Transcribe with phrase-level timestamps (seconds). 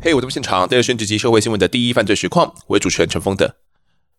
[0.00, 3.56] 嘿，我这边现场，第二升职级社会新闻的第一犯罪实况，我是主持人陈峰的。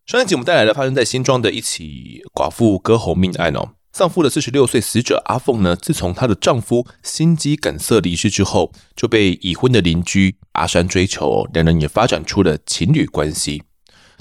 [0.06, 3.70] 上一集我们带来了发生在新庄的一起寡妇割喉命案哦。
[3.92, 13.64] 丧夫的四十六岁死者阿凤呢，自从她的丈夫心肌梗塞离世之后，就被已婚的邻居阿山追求，两人也发展出了情侣关系。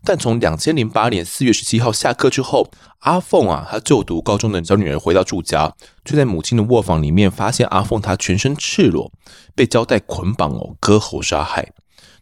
[0.08, 2.70] 但从两千零八年四月十七号下课之后，
[3.00, 9.12] 阿凤啊，她就读高中的小女儿回到住家，就在母亲的卧房里面发现阿凤她全身赤裸，
[9.54, 11.72] 被胶带捆绑哦，割喉杀害。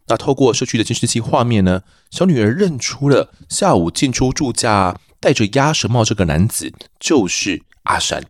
[0.07, 8.21] 那透过社区的监视器画面呢，小女儿认出了下午进出住家戴着鸭舌帽这个男子就是阿山。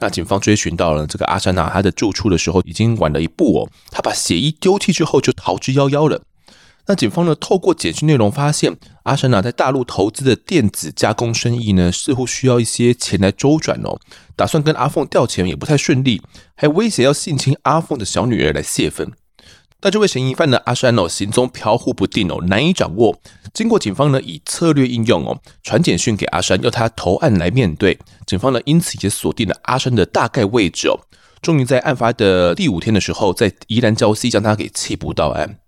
[0.00, 6.20] 那警方追寻到了这个阿山呐、啊，他的住处的时候已经晚了一步哦，他把血衣丢弃之后就逃之夭夭了。
[6.90, 14.00] 那警方呢，透过简讯内容发现，阿山呐在大陆投资的电子加工生意呢，似乎需要一些钱来周转哦，
[14.34, 16.22] 打算跟阿凤调钱也不太顺利，
[16.56, 19.12] 还威胁要性侵阿凤的小女儿来泄愤。
[19.80, 23.20] 但这位嫌疑犯呢，阿山哦，行踪飘忽不定哦，难以掌握。
[23.52, 27.98] 经过警方呢以策略应用哦，传简讯给阿山，要他投案来面对。
[28.26, 30.98] 警方呢因此也锁定了阿山的大概位置哦。
[31.42, 35.58] 终于在案发的第五天的时候，在宜兰礁溪将他给缉捕到案。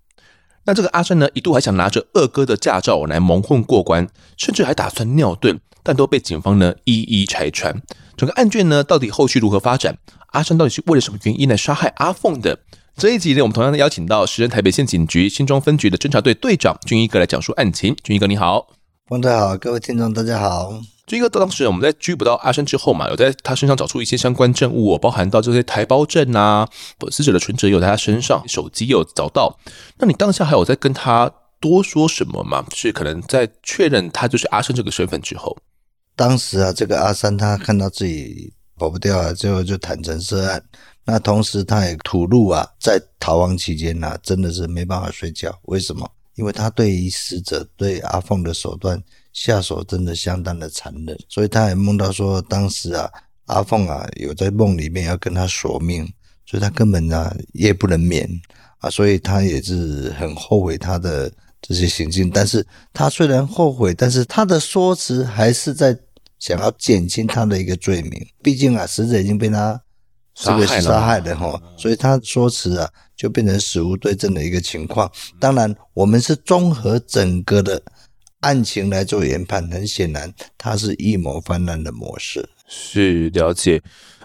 [0.65, 7.81] 那这个阿山呢，一度还想拿着二哥的驾照来蒙混过关，甚至还打算尿遁，但都被警方呢一一拆穿。
[8.15, 9.97] 整个案件呢，到底后续如何发展？
[10.27, 12.59] 阿山到底是为了什么原因来杀害阿凤的？
[12.95, 17.95] 这一集呢，我们同样的邀请到时任台北县警局新庄分局的侦查队队长俊一哥来讲述案情。
[18.03, 18.67] 俊一哥你好，
[19.09, 20.73] 汪队好，各位听众大家好。
[21.07, 26.67] 俊一哥当时我们在拘捕到阿生之后嘛，有在他身上找出一些相关证物，包含到这些台胞证啊，
[27.11, 29.59] 死者的存折有在他身上，手机有找到。
[29.97, 32.65] 那你当下还有在跟他多说什么吗？
[32.73, 35.57] 是可能在确认他就是阿生这个身份之后，
[36.15, 40.63] 当时啊，这个阿山他看到自己跑不掉啊，最后就坦诚涉案。
[41.03, 45.51] 那同时，他也吐露啊，在逃亡期间呢、啊，真的是没办法睡觉。
[45.63, 46.09] 为什么？
[46.35, 49.01] 因为他对于死者对阿凤的手段
[49.33, 53.09] 下手真的相当的残忍，所以他也梦到说，当时啊，
[53.45, 56.05] 阿凤啊有在梦里面要跟他索命，
[56.45, 58.29] 所以他根本啊夜不能眠
[58.79, 61.31] 啊，所以他也是很后悔他的
[61.61, 62.29] 这些行径。
[62.29, 65.97] 但是他虽然后悔，但是他的说辞还是在
[66.39, 68.27] 想要减轻他的一个罪名。
[68.43, 69.81] 毕竟啊，死者已经被他。
[70.33, 75.11] 这个杀害的哈，所以他说辞啊，就变成死无对证的一个情况。
[75.41, 77.79] 当然，我们是综合整个的
[78.41, 82.47] 案情来做研判，很显然他是预谋犯案的模式。
[82.67, 83.81] 是了解，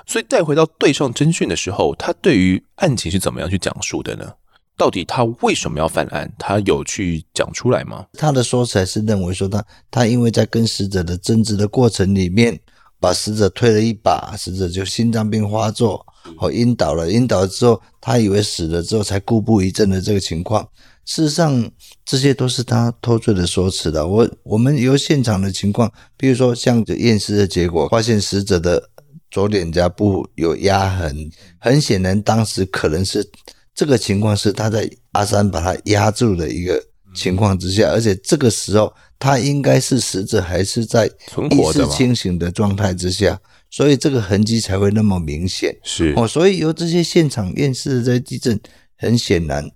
[0.06, 4.32] 所以带回到对上侦讯的时候，他对于案情是怎么样去讲述的呢？
[4.76, 6.30] 到底他为什么要犯案？
[6.38, 8.06] 他有去讲出来吗？
[8.12, 12.60] 他的说辞是认为说他他因为在跟死者的争执的过程里面。
[12.98, 16.04] 把死者推了一把，死者就心脏病发作，
[16.38, 17.10] 哦，晕倒了。
[17.10, 20.66] 晕倒了之后，他以为死了之后才故布一阵的这个情况，
[21.06, 21.70] 事实上
[22.04, 24.06] 这些都是他脱罪的说辞的。
[24.06, 28.90] 我我们由现场的情况，比如说像验尸的结果，发现死者的
[29.30, 33.26] 左脸颊部有压痕，很显然当时可能是
[33.74, 36.84] 这个情况是他在阿三把他压住的一个
[37.14, 38.92] 情况之下，而且这个时候。
[39.18, 43.40] 他应该是死者还是在意识清醒的状态之下，
[43.70, 45.74] 所以这个痕迹才会那么明显。
[45.82, 48.60] 是哦，所以由这些现场验尸的这些迹证，
[48.98, 49.66] 很显然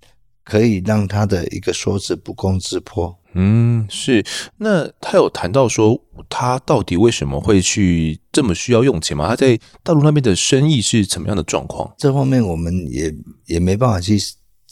[0.51, 3.17] 可以让他的一个说辞不攻自破。
[3.35, 4.21] 嗯，是。
[4.57, 9.29] 那他有谈到说，他到底为什么会去这么需要用钱吗？
[9.29, 11.93] 他在大陆那边的生意是怎么样的状况？
[11.97, 14.19] 这方面我们也也没办法去。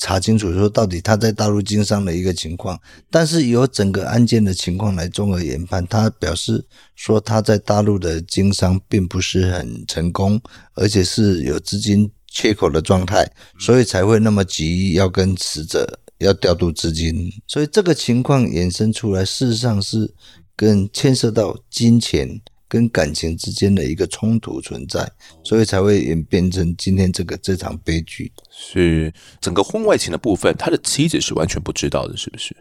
[0.02, 2.80] 查清楚说到底他在大陆经商的一个情况，
[3.12, 6.66] 但是由整个案件的情况来综合研判，他表示
[6.96, 10.40] 说他在大陆的经商并不是很成功，
[10.74, 13.30] 而且是有资金缺口的状态，
[13.60, 20.14] 所以才会那么急要跟死者要调度资金，所以这个情况衍生出来，事实上是
[20.56, 22.42] 跟牵涉到金钱。
[22.72, 25.12] 跟感情之间的一个冲突存在，
[25.44, 28.32] 所以才会演变成今天这个这场悲剧。
[28.52, 29.12] 是
[29.42, 32.56] 整个婚外情的部分，他的妻子是完全不知道的，是不是？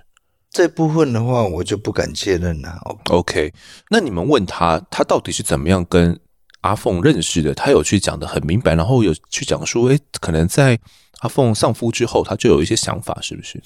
[0.50, 2.80] 这部分的话，我就不敢确认了。
[3.10, 3.52] OK，
[3.90, 6.18] 那你们问他，他到底是怎么样跟
[6.60, 7.54] 阿凤认识的？
[7.54, 10.78] 他有去讲得很明白，然后有去讲说，诶，可能在
[11.20, 13.62] 阿凤丧夫之后，他就有一些想法，是不是？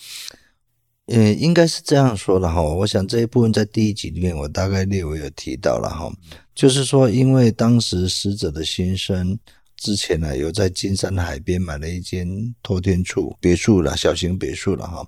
[1.06, 2.62] 嗯，应该是这样说的哈。
[2.62, 6.10] 我想这一部分在第一集里面，我大概略微有提到了哈。
[6.54, 9.36] 就是说，因为当时死者的先生
[9.76, 15.04] 之前呢，有在金山海边买了一间托天处别墅了，小型别墅了哈。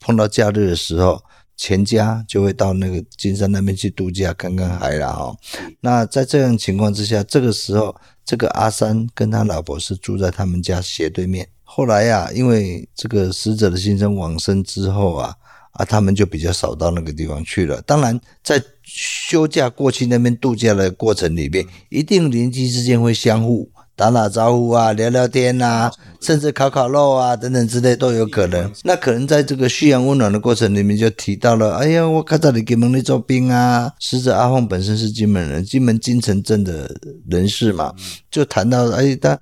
[0.00, 1.24] 碰到假日的时候，
[1.58, 5.36] 全家就会到那个金山那边去度假看看海了哦。
[5.80, 7.94] 那在这样情况之下，这个时候
[8.24, 11.46] 这个阿三跟他老婆是住在他们家斜对面。
[11.64, 15.34] 后来呀、因为这个死者的先生往生之后啊，
[15.72, 17.82] 啊，他们就比较少到那个地方去了。
[17.82, 23.70] 当然，在休假过去那边度假的过程里面，一定邻居之间会相互。
[23.98, 25.90] 打打招呼啊，聊聊天啊，
[26.20, 28.72] 甚至烤烤肉啊，等等之类都有可能。
[28.84, 33.92] 那可能在这个嘘寒问暖的过程里面，就提到了，哎呀，我看到你给门那做兵啊。
[33.98, 36.88] 死者阿凤本身是金门人，金门金城镇的
[37.28, 37.92] 人士嘛，
[38.30, 39.36] 就谈到，哎，他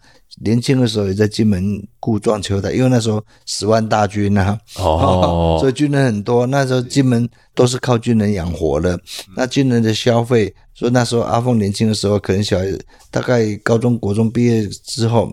[0.45, 6.47] 年轻的时候也在金门雇撞球的，因为那时候十万大军啊，哦， 所以军人很多。
[6.47, 8.99] 那时候金门都是靠军人养活的，
[9.37, 10.55] 那军人的消费。
[10.75, 12.67] 所以那时候阿凤年轻的时候，可能小孩
[13.11, 15.33] 大概高中国中毕业之后，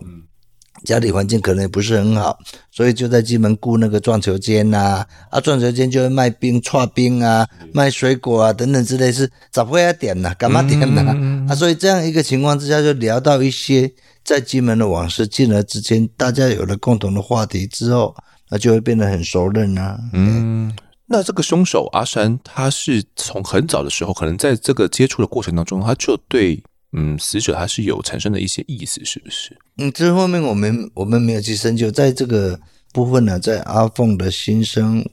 [0.85, 2.37] 家里环境可能也不是很好，
[2.71, 10.33] 所以就在金门雇那个撞球间呐，啊，撞球间就会卖冰、串冰啊，卖水果啊等等之类，是咋会要点呢？
[10.35, 11.01] 干嘛点呢？
[11.49, 13.91] 啊，所以这样一个情况之下，就聊到一些
[14.23, 18.15] 在金门的往事，进而之间大家有了共同的话题之后，
[18.49, 19.99] 那就会变得很熟稔啊。
[20.13, 20.75] 嗯。
[21.05, 29.55] 那这个凶手阿山，他是从很早的时候，可能在这个接触的过程当中，他就对嗯死者他是有产生的一些意思，是不是？
[29.77, 32.59] 嗯，这方面我们我们没有去深究，在这个
[32.93, 35.05] 部分呢，在阿凤的心生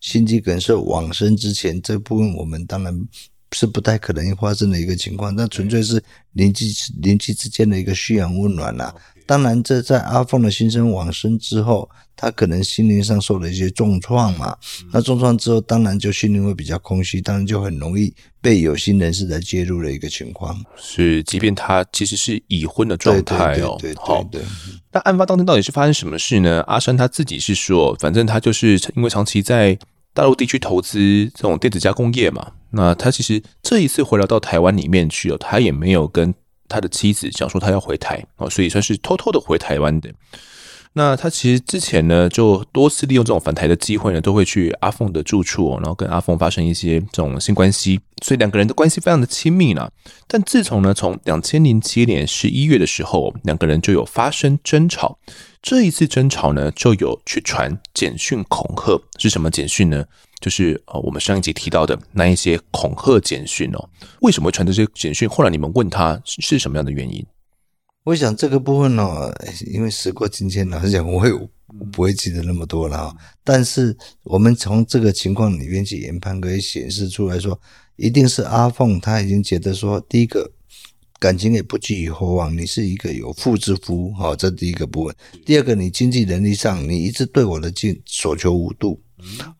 [0.00, 2.92] 心肌梗塞往生之前，这部分我们当然
[3.52, 6.02] 是不太可能发生的一个情况，那纯粹是
[6.32, 6.66] 邻居
[7.00, 8.94] 邻居之间的一个嘘寒问暖呐。
[9.26, 11.88] 当然，这在阿凤的心生往生之后。
[12.22, 14.54] 他可能心灵上受了一些重创嘛，
[14.92, 18.12] 那重创之后，当然就心灵会比较空虚，当然就很容易
[18.42, 20.54] 被有心人士来介入的一个情况。
[20.76, 23.74] 是，即便他其实是已婚的状态哦。
[23.80, 24.42] 对，对，对。
[24.92, 26.60] 那案发当天到底是发生什么事呢？
[26.66, 29.78] 阿山他自己是说，反正他就是因为长期在
[30.12, 30.98] 大陆地区投资
[31.34, 36.34] 这种电子加工业嘛，那他其实这一次回来到台湾里面去了，他也没有跟
[36.68, 40.12] 他的妻子讲说他要回台哦，所以算是偷偷的回台湾的。
[40.92, 49.88] 那他其实之前呢，就多次利用这种返台的机会呢，都会去阿凤的住处，然后跟阿凤发生一些这种性关系，所以两个人的关系非常的亲密呢。
[50.26, 55.16] 但自从呢，从两千零七年十一月的时候，两个人就有发生争吵。
[55.62, 60.04] 这一次争吵呢，就有去传简讯恐吓，是什么简讯呢？
[60.40, 63.88] 就是呃，我们上一集提到的那一些恐吓简讯哦。
[64.22, 65.28] 为什么会传这些简讯？
[65.28, 67.24] 后来你们问他是什么样的原因？
[68.10, 69.32] 我想这个部分呢、哦，
[69.66, 71.30] 因为时过境迁，老实讲，我会
[71.92, 73.14] 不会记得那么多了。
[73.44, 77.56] 但是我们从这个情况里面去研判，可以显示出来说，
[77.94, 80.50] 一定是阿凤他已经觉得说，第一个
[81.20, 85.14] 感情也不寄予厚望，你是一个有妇之夫，好，这第一个部分。
[85.46, 89.00] 第二个，你经济能力上，你一直对我的进所求无度，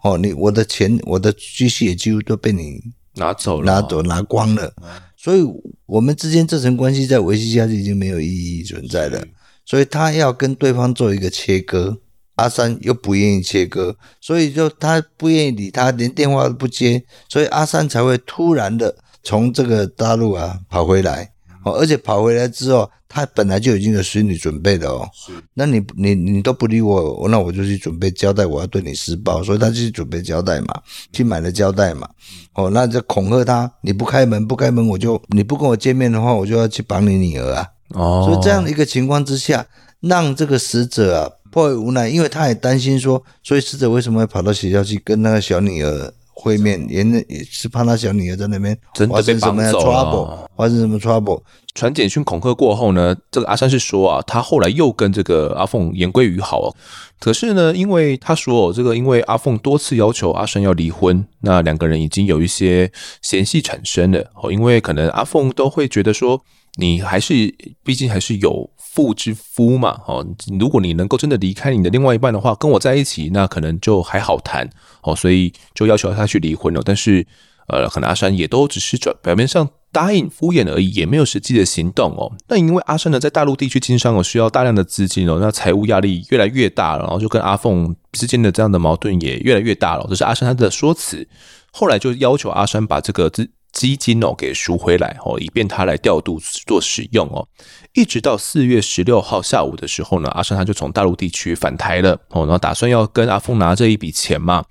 [0.02, 2.82] 哦，你我的钱，我的积蓄也几乎都被你
[3.14, 4.74] 拿走了，拿走拿光了。
[5.22, 5.44] 所以，
[5.84, 9.22] 我们之间这层关系在维系下去已经没有意义存在了。
[9.66, 11.98] 所以他要跟对方做一个切割，
[12.36, 21.30] 阿三又不愿意切割，所以就他不愿意理他，连电话都不接，所以阿三才会突然的从这个大陆啊跑回来。
[21.66, 25.06] 哦，而且跑回来之后，他本来就已经有心理准备的哦。
[25.12, 30.80] 是，那你你你都不理我，那我就去准备交代，我要对你施暴，所以他就去准备交代嘛，
[31.12, 32.08] 去买了胶带嘛。
[32.54, 37.66] 哦，那就恐吓他，你不开门，不开门，我就你不跟我见面的话，我就要去绑你女儿啊。
[37.88, 39.66] 哦，所以这样的一个情况之下，
[39.98, 46.14] 让这个死者啊颇为无奈，因为他也担心说，所以死者为什么会跑到学校去跟那个小女儿？
[46.40, 48.76] 会面也也是怕他小女儿在那边
[49.08, 51.42] 发生什么 trouble，发生什么 trouble。
[51.74, 56.74] 传简讯恐吓过后呢，这个阿三是说啊，他后来又跟这个阿凤言归于好哦。
[57.20, 62.90] 可是呢，因为他说这个，因为阿凤多次要求阿山要离婚，那两个人已经有一些
[63.22, 64.50] 嫌隙产生了哦。
[64.50, 66.42] 因为可能阿凤都会觉得说，
[66.76, 67.54] 你还是
[67.84, 68.70] 毕竟还是有。
[68.92, 70.26] 妇之夫嘛，哦，
[70.58, 74.68] 如果你能够真的离开你的另外一半的话，跟我在一起，那可能就还好谈，
[75.02, 76.82] 哦，所以就要求他去离婚了。
[76.84, 77.24] 但是，
[77.68, 82.32] 呃，可能阿山也都只是表表面上答应敷衍而已，也没有实际的行动哦。
[82.48, 90.04] 那因为阿山呢，在大陆地区经商哦，需要大量的资金哦，那财务压力越来越大了，然后就跟阿凤之间的这样的矛盾也越来越大了。
[90.08, 91.28] 这是阿山他的说辞，
[91.70, 97.46] 后来就要求阿山把这个资基金哦给赎回来哦，以便他来调度做使用哦。
[97.92, 104.64] 一直到四月十六号下午的时候呢，阿生他就从大陆地区返台了哦，然后打算要跟阿峰拿这一笔钱嘛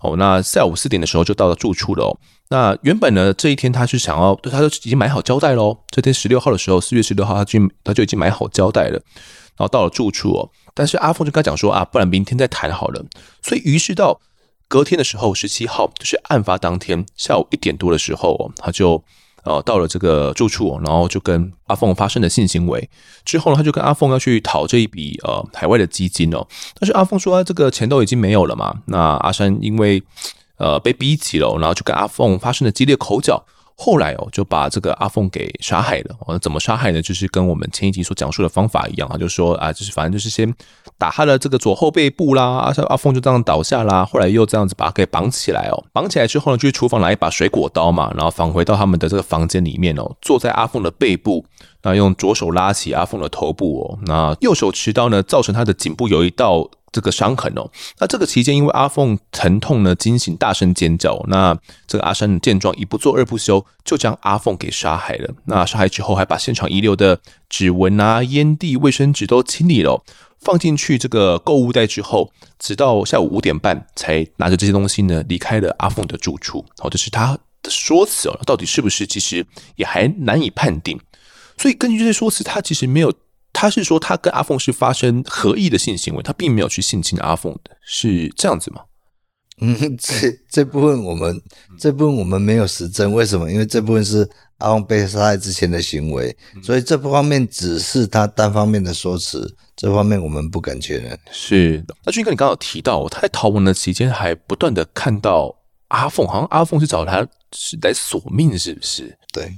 [0.00, 0.16] 哦。
[0.16, 2.18] 那下午四点的时候就到了住处了哦。
[2.50, 5.78] 那原本呢这一天他是想要，他就已经买好交代喽。
[5.90, 9.00] 这天十六号的时候，四月十六号他就他就已经买好交代了，
[9.56, 10.50] 然后到了住处哦。
[10.74, 13.04] 但是阿峰就跟他讲说啊，不然明天再谈好了。
[13.42, 14.20] 所以于是到。
[14.72, 19.04] 隔天的时候，十七号就是案发当天下午一点多的时候，他就
[19.44, 22.88] 呃到了这个住处，然后就跟阿凤发生了性行为。
[23.22, 26.46] 之后呢，他就跟阿凤要去讨这一笔呃海外的基金哦。
[26.80, 28.74] 但是阿凤说这个钱都已经没有了嘛。
[28.86, 30.02] 那阿山因为
[30.56, 33.44] 呃被逼急了，然后就跟阿凤发生了激烈口角。
[33.84, 36.14] 后来哦，就把这个阿凤给杀害了。
[36.20, 37.02] 哦，怎么杀害呢？
[37.02, 40.54] 就是跟我们前一集所讲述的方法一样啊，就是说啊，就是反正就是先
[40.96, 44.04] 打他的这个左后背部啦，阿阿凤就这样倒下啦。
[44.04, 51.44] 后来又这样子把他给绑起来哦，绑起来之后呢，就去厨房拿一把水果刀嘛，然后返回到他们的这个房间里面哦，坐在阿凤的背部，
[51.82, 56.70] 那用左手拉起阿凤的头部哦，那右手持刀呢，造成他的颈部有一道。
[56.92, 61.24] 这个伤痕哦，那这个期间因为阿凤疼痛呢，惊醒，大声尖叫。
[61.26, 65.34] 那这个阿山见状，一不做二不休，就将阿凤给杀害了。
[65.46, 67.18] 那杀害之后，还把现场遗留的
[67.48, 70.04] 指纹啊、烟蒂、卫生纸都清理了，
[70.40, 76.62] 放进去这个购物袋之后，直到下午五点半才拿着这些东西呢离开了阿凤的住处。
[76.76, 79.06] 好，这是他的说辞哦，到底是不是？
[79.06, 79.46] 其实
[79.76, 81.00] 也还难以判定。
[81.56, 83.10] 所以根据这些说辞，他其实没有。
[83.52, 88.82] 他是说，他跟阿凤是发生合意的性行为，他并没有去性侵阿凤的，是这样子吗？
[89.60, 91.40] 嗯，这这部分我们
[91.78, 93.52] 这部分我们没有实证，为什么？
[93.52, 94.28] 因为这部分是
[94.58, 101.16] 阿凤被杀害之前的行为，所以这方面只是他单方面的说辞，这方面我们不敢确认。
[101.30, 105.54] 是，那俊哥，你刚刚提到，他在逃亡的期间还不断的看到
[105.88, 109.16] 阿凤，好像阿凤是找他是来索命，是不是？
[109.32, 109.52] 对，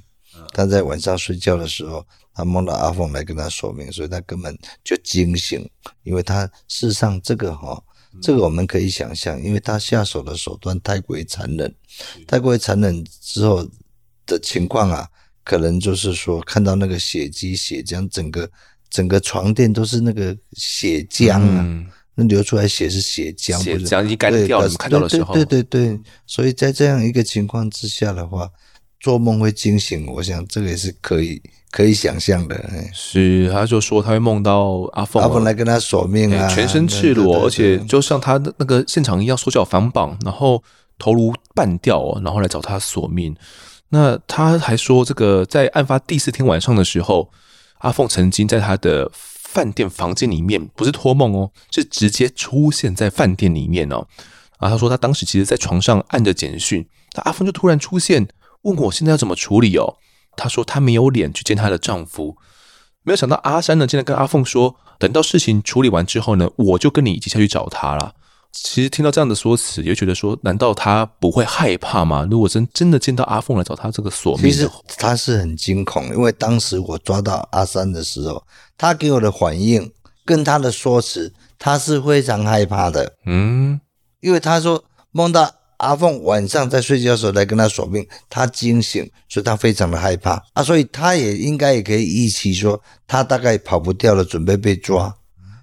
[0.53, 2.05] 他在晚上睡觉的时候。
[2.35, 5.67] 他梦到阿凤来跟他说明，所以他根本就惊醒，
[6.03, 7.81] 因为他事实上这个哈，
[8.21, 11.73] 这个我们可以想象，因为他下手的手段太过于残忍，
[12.27, 13.65] 太过于残忍之后
[14.27, 15.09] 的情况啊，
[15.45, 18.51] 可能就是说看到那个血迹血浆，整个
[18.91, 28.51] 整个床垫都是那个血浆啊，嗯、那流出来血是血浆，血浆已经干掉了，看到的时候，对对对对，所以在这样一个情况之下的话，
[29.05, 31.43] 做梦会惊醒，我想这个也是可以。
[31.75, 40.63] 可以想象的，是，他就说他会梦到阿凤，阿凤来跟他索命啊，全身赤裸，而且就像他的那个现场一样，手脚反绑，然后
[41.01, 43.35] 头颅半掉，然后来找他索命。
[43.89, 47.29] 那他还说，这个在案发第四天晚上的时候，
[47.79, 54.07] 阿凤曾经在他的饭店房间里面，不是托梦哦，是直接出现在饭店里面哦。
[54.59, 58.29] 啊，他说他当时其实在床上按着简讯，那阿凤就突然出现，
[58.65, 59.97] 问我现在要怎么处理哦。
[60.37, 62.37] 她说她没有脸去见她的丈夫，
[63.05, 68.15] 没有想到阿山呢，竟然跟阿凤说，等到事情处理完之后呢，我就跟你一起下去找他了。
[68.51, 72.27] 其实听到这样的说辞，也觉得说，难道他不会害怕吗？
[72.31, 74.69] 如果真真的见到阿凤来找他这个索命，其实
[74.99, 78.45] 他是很惊恐，因为当时我抓到阿三的时候，
[78.77, 79.93] 他给我的反应
[80.25, 83.15] 跟他的说辞，他是非常害怕的。
[83.27, 83.81] 嗯，
[84.21, 85.51] 因为他说梦到。
[85.85, 95.15] 阿凤晚上在睡觉的时候来跟他索命，他惊醒，所以他非常的害怕啊，所以他也应该也可以预期说，他大概跑不掉了，准备被抓，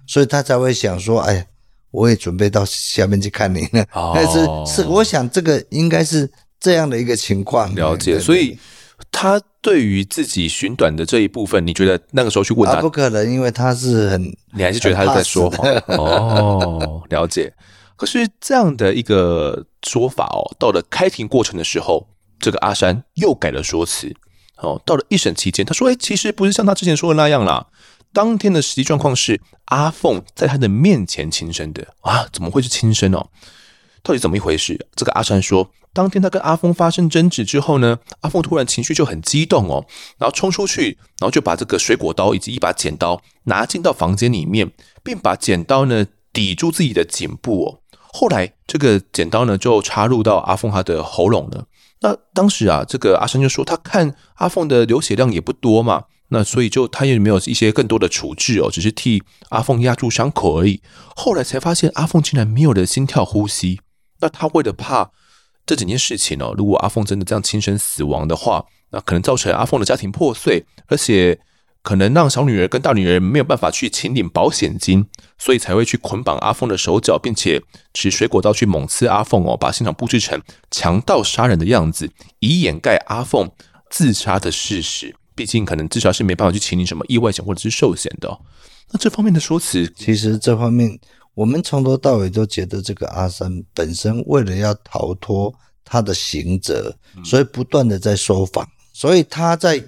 [0.06, 1.46] 所以他才会想说，哎，
[1.90, 3.84] 我也准备到下面去看你了。
[3.92, 7.74] 哦，但是是，我想这个应该是这样的一个情况。
[7.74, 8.56] 了解，所以
[9.10, 14.22] 他对于自己寻短的这一部分，你觉得那个时候去问他，啊，不可能，因为他是很，
[14.54, 15.68] 你还是觉得他是在说谎？
[15.98, 17.52] 哦，了解。
[18.02, 22.08] 可是这样的一个说法哦，到了开庭过程的时候，
[22.40, 24.12] 这个阿山又改了说辞。
[24.56, 27.68] 哦，到了一审期间，他说：“哎，其实不是像他之前说的那样啦。
[28.12, 33.28] 当天的实际状况是阿凤在他的面前轻生的啊，怎么会是轻生哦？
[34.02, 39.86] 到底怎么一回事？”这个阿山说，当天他跟阿凤发生争执之后呢，阿凤突然情绪就很激动哦，
[40.18, 44.72] 然后冲出去，然后就把这个水果刀以及一把剪刀拿进到房间里面，
[45.04, 47.81] 并把剪刀呢抵住自己的颈部哦。
[48.12, 51.64] 后来，这个剪刀呢就插入到阿凤她的喉咙了。
[52.02, 60.82] 那当时啊，这个阿生就说，他看阿凤的流血量也不多嘛，那所以就他也没有一些更多的处置哦，只是替阿凤压住伤口而已。
[61.16, 63.80] 后来才发现阿凤竟然没有了心跳呼吸。
[64.20, 65.10] 那他为了怕
[65.64, 71.40] 这整件事情哦，如果阿凤真的这样轻生死亡的话，那可能造成阿凤的家庭破碎，而且。
[71.82, 75.04] 可能让小女儿跟大女儿没有办法去请领保险金，
[75.36, 77.60] 所以才会去捆绑阿凤的手脚，并且
[77.92, 82.08] 持水果刀去猛刺阿凤哦，把现场布置成强盗杀人的样子，
[82.38, 83.50] 以掩盖阿凤
[83.90, 85.16] 自杀的事实。
[85.34, 88.38] 毕竟可能至少是没办法去请领什么意外险或者是寿险的哦。
[88.92, 90.96] 那这方面的说辞，其实这方面
[91.34, 95.52] 我们从头到尾都觉得这个阿三本身为了要逃脱
[95.84, 99.82] 他的刑责，所以不断的在说谎，所以他在。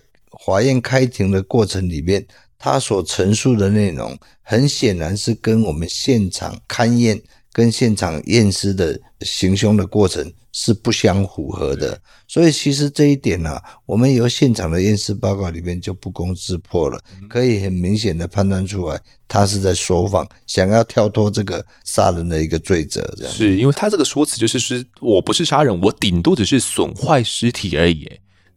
[0.44, 2.26] 法院开庭的过程里面，
[2.58, 7.20] 他所陈述的内容很显然是跟我们现场勘验
[7.52, 23.32] 跟现场验尸的行凶的过程是不相符合的，所以其实这一点呢、啊，我们由现场的验尸报告里面就不攻自破了，可以很明显的判断出来，他是在说谎，想要跳脱这个杀人的一个罪责，这样。
[23.32, 28.08] 是因为他这个说辞就是是，我不是杀人，我顶多只是损坏尸体而已。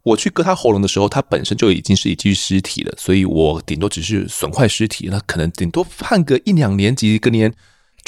[0.08, 7.52] 我去割他喉咙的时候，他本身就已经是一具尸体了，所以我顶多只是损坏尸体，那可能顶多判个一两年几个年。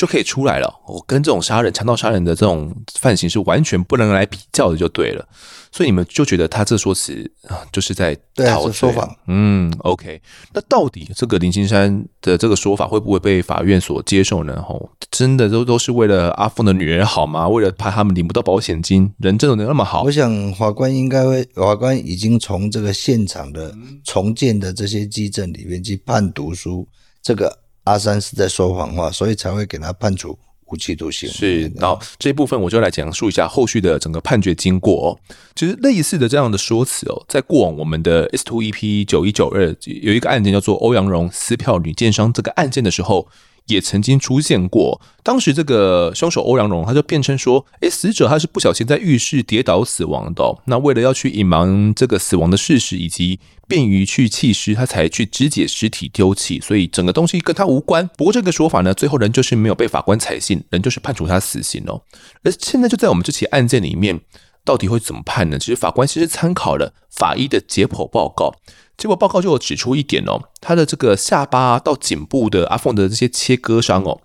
[0.00, 0.80] 就可以出来了。
[0.86, 5.28] 我跟这种杀人、强盗杀人的这种犯行是完全不能来比较的，就对了。
[5.70, 8.90] 所以你们就觉得他这说辞啊，就是在讨罪。
[9.26, 10.22] 嗯，OK。
[10.54, 14.54] 那到底这个林青山的这个说法会不会被法院所接受呢？
[14.66, 17.46] 哦，真的都都是为了阿凤的女儿好吗？
[17.46, 20.04] 为了怕他们领不到保险金，人真的能那么好？
[20.04, 26.88] 我想法官应该会，法官已经从这个现场的重建的这些基证里面去判读出
[27.22, 27.59] 这个。
[27.84, 31.28] 阿三是在说谎话，所以才会给他判处无期徒刑。
[31.28, 35.18] 是，然后这一部分我就来讲述一下后续的整个判决经过。
[35.54, 43.28] 其实类似的这样的说辞哦，在过往我们的 S Two E P 九一九二有一个案件叫做欧阳荣撕票女奸商这个案件的时候。
[43.66, 50.44] 也曾经出现过，当时这个凶手欧阳荣他就辩称说：“诶，死者他是不小心在浴室跌倒死亡的。
[50.66, 53.38] 那为了要去隐瞒这个死亡的事实，以及
[53.68, 58.08] 便于去弃尸，他才去肢解尸体丢弃，所以整个东西跟他无关。
[58.16, 62.02] 不过这个说法呢，最后人就是没有被法官采信，人就是判处他死刑哦。
[62.42, 64.20] 而现在就在我们这起案件里面，
[64.64, 65.58] 到底会怎么判呢？
[65.58, 68.54] 其实法官其实参考了法医的解剖报告。”
[68.96, 74.20] 结果报告就有指出一点哦，他的这个下巴到颈部的阿凤的这些切割伤哦，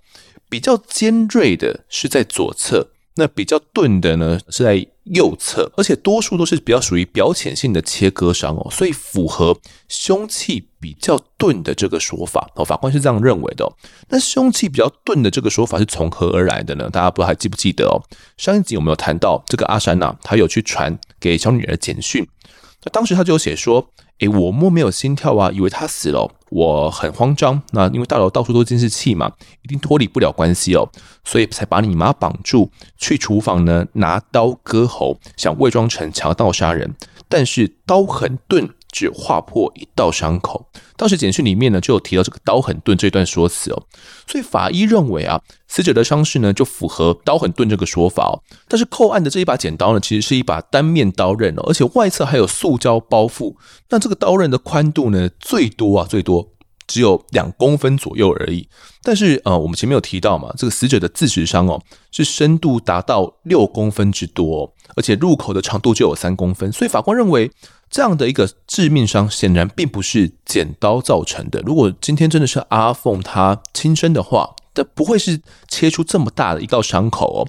[0.50, 9.56] 比较尖锐的是在左侧，那比较钝的呢是在右侧，而且多数都是比较属于表浅性的切割伤哦，所以符合
[9.88, 12.64] 凶器比较钝的这个说法哦。
[12.64, 13.70] 法官是这样认为的。
[14.08, 16.90] 那凶器比较钝的这个说法是从何而来的呢？
[16.90, 18.02] 大家不知道还记不记得哦？
[18.36, 20.18] 上一集有没有谈到这个阿山呐、啊？
[20.22, 22.26] 他有去传给小女儿简讯，
[22.86, 23.90] 那当时他就有写说。
[24.20, 27.60] 诶，我摸没有心跳啊，以为他死了，我很慌张。
[27.72, 30.88] 那因为大楼到处都监视器嘛，一定脱离不了关系哦，
[31.22, 36.94] 所以才把你妈绑住，去厨房呢拿刀割喉，想伪装成强盗杀人，
[37.28, 38.70] 但是刀很钝。
[38.96, 40.66] 只划破一道伤口。
[40.96, 43.82] 当时简讯里面呢就有提到这个刀很钝这段说辞哦，
[44.26, 48.40] 所以法医认为啊，死者的伤势呢就符合刀很钝这个说法哦。
[48.66, 53.54] 但是扣案的这一把剪刀呢，其实是一把单面刀刃哦，而且外侧还有塑胶包覆。
[53.90, 56.52] 那这个刀刃的宽度呢，最多啊最多
[56.86, 58.66] 只有两公分左右而已。
[59.02, 67.50] 但是呃，我们前面有提到嘛，这个死者的自持伤哦，是深度达到六公分之多，而且入口的长度就有三公分，所以法官认为。
[67.90, 71.60] 这样的一个致命伤显然并不是剪刀造成的。
[71.64, 77.48] 如果今天真的是阿凤她亲生的话，这不会是切出这么大的一道伤口哦。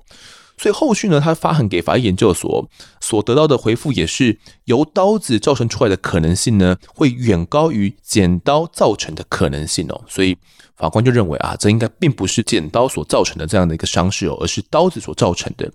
[0.58, 2.68] 所以后续呢，他发函给法医研究所
[3.00, 10.02] 所得到的回复也是，由刀子造成出来的可能性呢，会远高于剪刀造成的可能性哦。
[10.08, 10.36] 所以
[10.76, 15.72] 法官就认为啊，这应该并不是剪刀所造成的这样的一个伤势哦，而是刀子所造成的。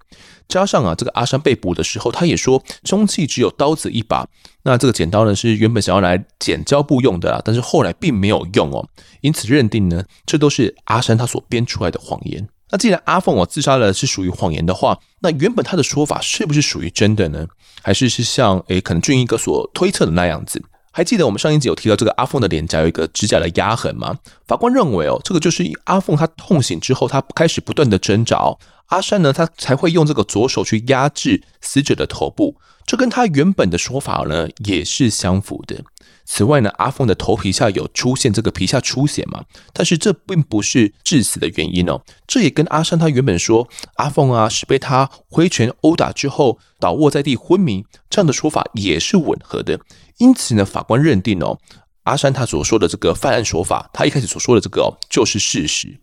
[0.48, 4.26] 加上啊，这个阿山被捕的时候，他也说凶器只有刀子一把，
[4.64, 8.88] 那这个剪刀呢是原本想要来剪胶布用的啦，但是后来并没有用哦，
[9.20, 12.48] 因此认定呢，这都是阿山他所编出来的谎言。
[12.72, 17.46] 那既然阿凤我自杀了是属于谎言的话，那原本他的说法是不是属于真的呢？
[17.82, 20.60] 还是是像诶可能俊逸哥所推测的那样子？
[20.90, 24.18] 还记得我们上一集有提到这个阿凤的脸颊有一个指甲的压痕吗？
[24.46, 32.56] 法官认为哦，这个就是阿凤她痛醒之后，她开始不断的挣扎哦，阿山呢他才会用这个左手去压制死者的头部，
[32.86, 35.82] 这跟他原本的说法呢也是相符的。
[36.24, 42.00] 此外呢，阿凤的头皮下有出现这个皮下出血嘛，但是这并不是致死的原因哦。
[42.26, 49.78] 这也跟阿山他原本说阿凤啊是被他挥拳殴打之后倒卧在地昏迷这样的说法也是吻合的。
[50.18, 51.58] 因此呢，法官认定哦，
[52.04, 56.00] 阿山他所说的这个犯案手法，他一开始所说的这个就是事实。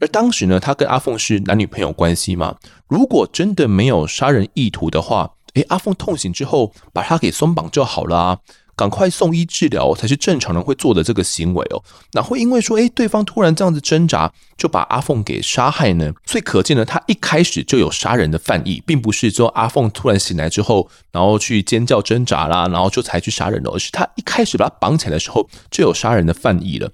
[0.00, 2.56] 而当时呢，他跟阿凤是男女朋友关系嘛，
[2.88, 8.38] 如果真的没有杀人意图的话，诶，阿凤痛醒之后把他给松绑就好了啊。
[8.74, 11.82] 赶快送医治疗才是正常人会做的这个行为哦，
[12.12, 16.12] 哪会因为说，诶，对方突然这样子挣扎，就把阿凤给杀害呢？
[16.26, 26.90] 所以可见呢，他一开始就有杀人的犯意，并不是说阿凤突然醒来之后，然后去尖叫挣扎啦，然后就才去杀人了，而是他一开始把他绑起来的时候就有杀人的犯意了。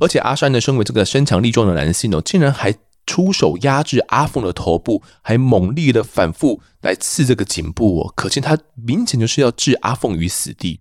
[0.00, 10.80] 而且阿山呢，身为这个身强力壮的男性哦，竟然还出手压制阿凤的头部，还猛力的反复来刺这个颈部哦，可见他明显就是要置阿凤于死地。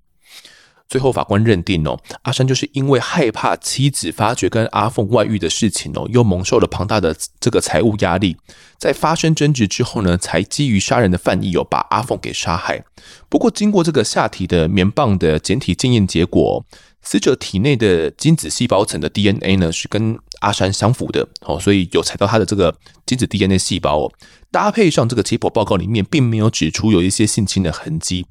[0.88, 8.38] 最后法官认定哦，阿山就是因为害怕妻子发觉跟阿凤外遇的事情哦，又蒙受了庞大的这个财务压力，
[8.78, 12.84] 在发生争执之后呢，才基于杀人的犯意哦，把阿凤给杀害。
[13.30, 16.66] 不过经过这个下体的棉棒的检体检验结果，
[17.02, 22.74] 死者体内的精子细胞层的 DNA 呢是跟阿山相符的哦，所以有采到他的这个
[23.06, 24.12] 精子 DNA 细胞哦，
[24.52, 28.26] 搭配上这个解剖报告里面并没有指出有一些性侵的痕迹。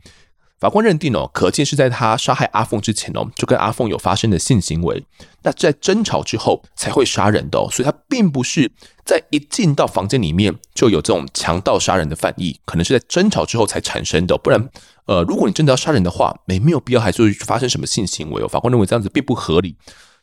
[0.59, 5.05] 法官认定哦，可见是在他杀害阿凤之前哦，就跟阿凤有发生的性行为。
[5.43, 8.73] 那在争吵之后才会杀人的哦，所以他并不是
[9.05, 14.39] 在一进到房间里面就有这种强盗杀人的犯意，可能是在争吵之后才产生的。
[14.39, 14.69] 不然，
[15.05, 18.49] 呃，如果你真的要杀人的话，没没有必要还是发生什么性行为哦。
[18.49, 19.77] 法官认为这样子并不合理，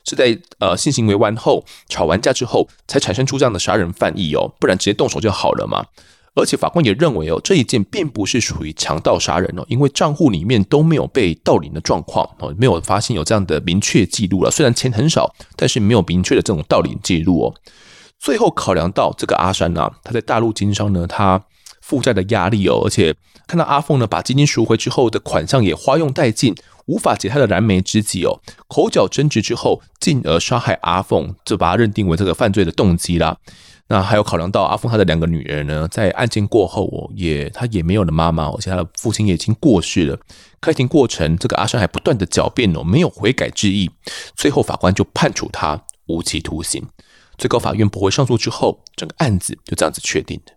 [0.03, 5.85] 是在呃性行为完后吵完架之后才产生出这样的杀人犯意哦，不然直接动手就好了嘛。
[6.35, 14.49] 而且法官也认为哦，这一件并不是属于强盗杀人哦，因为账户里面都没有被盗领的状况哦，没有发现有这样的明确记录了。
[14.49, 17.55] 虽然钱很少，但是没有明确的这种盗领记录哦。
[18.19, 21.43] 最后考量到这个阿山啊，他在大陆经商呢，他
[21.81, 23.15] 负债的压力哦，而且
[23.45, 26.55] 看到阿凤呢把基金赎回之后的款项也花用殆尽，
[26.87, 33.37] 无法解他的燃眉之急哦，口角争执之后，进而杀害阿凤，就把他认定为这个犯罪的动机啦。
[33.89, 40.17] 那还有考量到阿峰他的两个女儿呢，在案件过后哦，也他也没有了妈妈，而且他的父亲也已经过世了。
[40.61, 43.91] 开庭过程，这个阿山还不断的狡辩哦，没有悔改之意。
[44.35, 46.81] 最后法官就判处他无期徒刑。
[47.37, 50.53] 最高法院驳回上诉之后，整个案子就这样子确定的。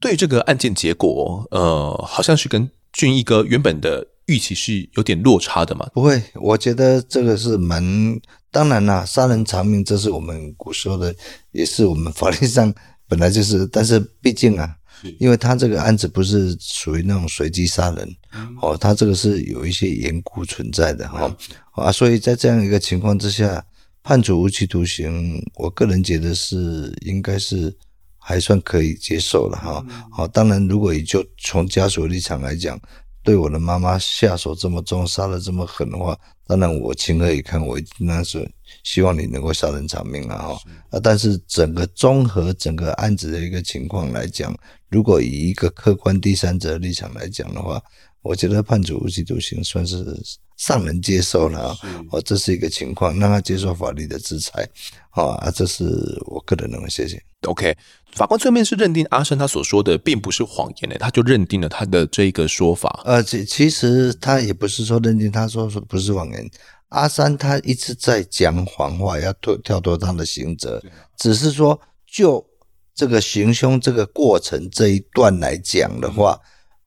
[0.00, 5.86] 对于这个案件结果，呃，好像是跟俊毅哥原本的预期是有点落差的嘛？
[5.92, 8.18] 不会，我觉得这个是蛮。
[8.52, 11.12] 当然啦，杀人偿命，这是我们古时候的，
[11.50, 12.72] 也是我们法律上
[13.08, 13.66] 本来就是。
[13.68, 14.76] 但是毕竟啊，
[15.18, 18.06] 因为他这个案子不是属于那种随机杀人，
[18.60, 21.34] 哦，他这个是有一些缘故存在的哈
[21.72, 23.64] 啊，所以在这样一个情况之下，
[24.02, 27.74] 判处无期徒刑，我个人觉得是应该是
[28.18, 29.82] 还算可以接受了哈。
[30.10, 32.78] 好，当然，如果以就从家属立场来讲，
[33.22, 36.18] 对我的妈妈下手这么重，杀的这么狠的话。
[36.44, 37.64] 当然，我情何以堪？
[37.64, 38.50] 我那是
[38.82, 40.36] 希望你能够杀人偿命啊！
[40.36, 40.58] 哈
[40.90, 41.00] 啊！
[41.02, 44.54] 但是整个综合整个案子的一个情况来讲，
[44.90, 47.80] 如果以一个客观第三者的立场来讲的话，
[48.22, 50.04] 我觉得判处无期徒刑算是
[50.56, 51.78] 尚能接受了啊！
[52.10, 54.68] 哦，这是一个情况，让他接受法律的制裁，
[55.10, 55.50] 好啊！
[55.50, 55.84] 这是
[56.26, 57.20] 我个人认为，谢谢。
[57.48, 57.76] OK，
[58.12, 63.02] 法官最后面是认定阿生他所说的并不是谎言的，他就认定了他的这个说法。
[63.04, 66.48] 呃，其其实他也不是说认定他说说不是谎言，
[66.90, 70.80] 阿三他一直在讲谎话，要脱跳脱他的刑责，
[71.18, 72.46] 只是说就
[72.94, 76.38] 这个行凶这个过程这一段来讲的话，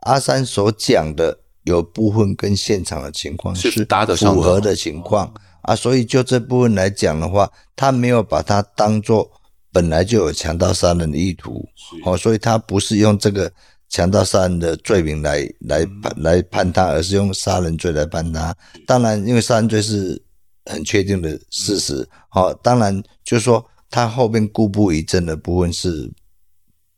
[0.06, 3.86] 阿三所讲的有部分跟现场的情况是
[4.18, 5.32] 符合的情况。
[5.62, 9.30] 啊，所以就这部分来讲的话，他没有把它当做。
[9.76, 11.68] 本来就有强盗杀人的意图，
[12.06, 13.52] 哦，所以他不是用这个
[13.90, 18.56] 强盗杀人的罪名来来判来判他，而是用杀人罪来判他。
[18.88, 20.24] 当然，因为杀人罪是
[20.72, 26.10] 很确定的事实，好，当然就是说他后面故布疑阵的部分是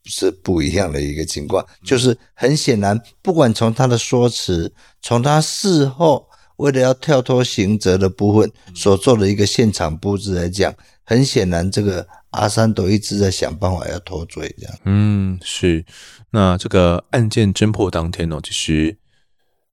[0.08, 12.08] 是不一样的一个情况，就是很显然，不管从他的说辞，从他事后为了要跳脱刑责的部分所做的一个现场布置来讲，很显然这个。
[12.32, 14.78] 阿三都一直在想办法要脱罪，这样。
[14.84, 15.84] 嗯，是。
[16.30, 18.96] 那这个案件侦破当天呢，其实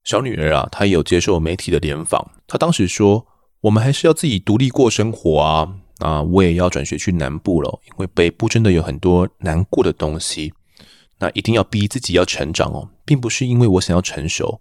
[0.05, 2.31] 小女儿啊，她有接受媒体的联访。
[2.47, 3.27] 她当时说
[3.63, 5.75] ：“我们还是要自己独立过生活啊！
[6.05, 10.53] 啊，我也要转学去南部了，因为北部真的有很多难过的东西。
[11.19, 14.61] 那一定要逼自己要成长哦，并不是因为我想要成熟，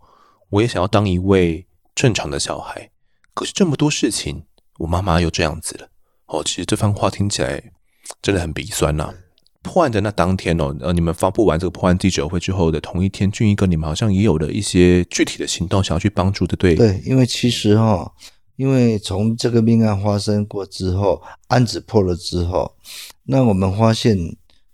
[0.49, 2.89] 我也想要当一位正常的小孩。
[3.33, 4.43] 可是这么多事情，
[4.77, 5.89] 我妈妈又这样子了。
[6.27, 7.61] 哦，其实这番话听起来。”
[8.21, 9.13] 真的很鼻酸呐、
[9.61, 16.75] 破案的那当天哦，呃，你们发布完这个破案记者会之后的同一天，俊一哥，你们好像也有了一些具体的行动，想要去帮助的，对？
[16.75, 18.11] 对，因为其实哈、哦，
[18.63, 22.73] 因为从这个命案发生过之后，案子破了之后，
[23.23, 24.17] 那我们发现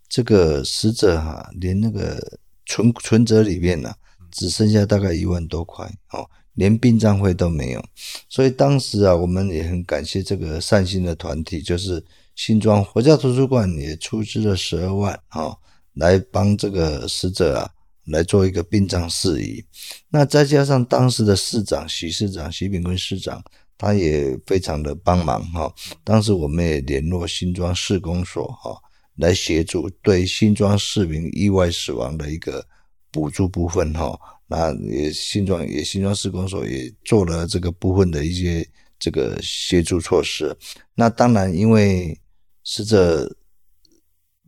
[0.07, 3.95] 这个死者哈、啊，连那个存存折里面呢、啊，
[4.29, 7.83] 只剩下大概一万多块哦，连殡葬费都没有。
[8.29, 12.05] 所以当时啊，我们也很感谢这个善心的团体，就是。
[12.35, 15.57] 新庄佛教图书馆也出资了十二万哦，
[15.95, 17.69] 来帮这个死者啊
[18.05, 19.61] 来做一个殡葬事宜。
[20.07, 23.43] 那再加上当时的市长许市长徐炳坤市长，
[23.79, 25.73] 他也非常的帮忙哈。
[26.03, 28.77] 当时我们也联络新庄市公所哈，
[29.15, 32.63] 来协助对新庄市民意外死亡的一个
[33.09, 38.67] 补助部分哈，那也新庄也新庄市公所也做了这个部分的一些
[38.99, 40.55] 这个协助措施。
[40.93, 42.19] 那当然，因为
[42.65, 43.33] 死者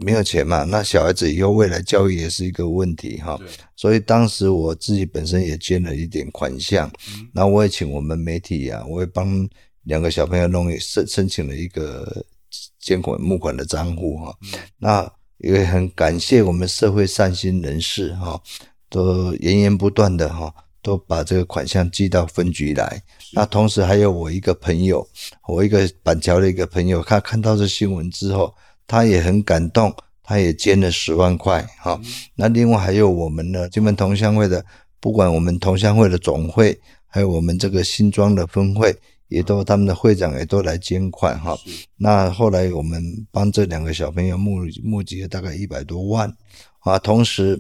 [0.02, 3.40] 没有钱嘛，那小孩子以后未来教育也是一个问题哈。
[3.76, 6.92] 所以当时我自己本身也捐了一点款项，
[7.34, 9.48] 那我也请我们媒体呀、啊，我也帮
[9.84, 12.26] 两个小朋友弄申申请了一个
[12.80, 14.36] 捐款募款的账户哈。
[14.78, 18.42] 那也很感谢我们社会善心人士哈，
[18.90, 23.02] 都源源不断的哈，都把这个款项寄到分局来。
[23.34, 25.08] 那同时还有我一个朋友，
[25.48, 28.54] 我一个板桥的一个朋友，他看到这新闻之后，
[28.88, 32.00] 他也很感动，他也捐了十万块哈。
[32.36, 34.66] 那另外还有我们的金门同乡会的，
[35.00, 38.96] 不管我们同乡会的总会，还有我们这个新庄的分会。
[39.32, 41.58] 也都他们的会长也都来捐款哈，
[41.96, 46.30] 那后来我们帮这两个小朋友募募集了大概一百多万
[46.80, 47.58] 啊，同时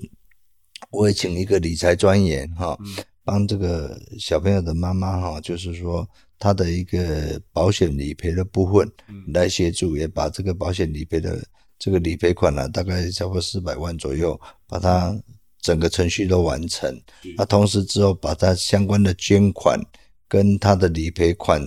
[0.90, 2.78] 我也请一个理财专员哈，
[3.24, 6.06] 帮这个小朋友的妈妈哈，就是说
[6.42, 8.92] 他的一个保险理赔的部分
[9.34, 11.42] 来协助，也把这个保险理赔的
[11.80, 15.16] 这个理赔款呢，大概超过四百万左右，把它
[15.62, 16.94] 整个程序都完成，
[17.38, 19.80] 那同时之后把它相关的捐款。
[20.32, 21.62] 跟他的理赔款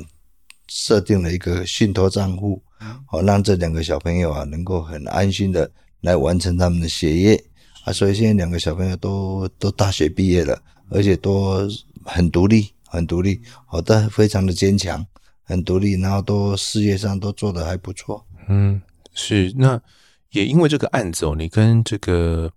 [0.68, 2.62] 设定了一个信托账户，
[3.06, 7.44] 好让这两个小朋友啊能够很安心的来完成他们的学业
[7.84, 10.58] 啊，所以现在两个小朋友都都大学毕业了，
[10.88, 11.68] 而且都
[12.06, 15.04] 很独立，很独立，好的，非常的坚强，
[15.42, 18.24] 很独立，然后都事业上都做得还不错。
[18.48, 18.80] 嗯，
[19.12, 19.80] 是，那
[20.30, 22.50] 也因为这个案子哦，你跟这个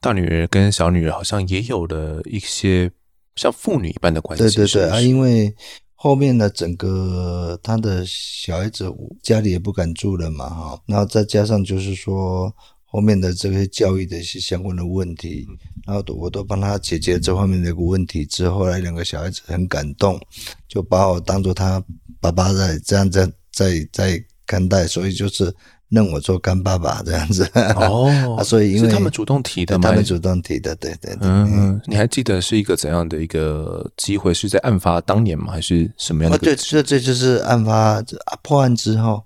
[0.00, 2.90] 大女儿跟小女儿好像也有了一些。
[3.36, 5.54] 像父女一般的关系，对对对啊，因为
[5.94, 12.52] 后面的整个他的小孩子家里也不敢住了嘛，哈，然后再加上就是说
[12.90, 15.46] 后面的这些教育的一些相关的问题，
[15.86, 20.20] 然后我都帮他解决这方面的一个问题之后，后来两个小孩子很感动，
[20.68, 21.82] 就把我当做他
[22.20, 25.54] 爸爸在这样在在在看待，所以就是。
[25.90, 27.42] 认我做干爸爸这样子
[27.74, 28.06] 哦、
[28.38, 31.28] 啊，所以因为他们主动提的嘛，他们主动提的，对对对。
[31.28, 34.32] 嗯，你还记得是一个怎样的一个机会？
[34.32, 35.52] 是在案发当年吗？
[35.52, 36.38] 还是什么样的？
[36.38, 38.00] 对，这这就是案发
[38.40, 39.20] 破案之后，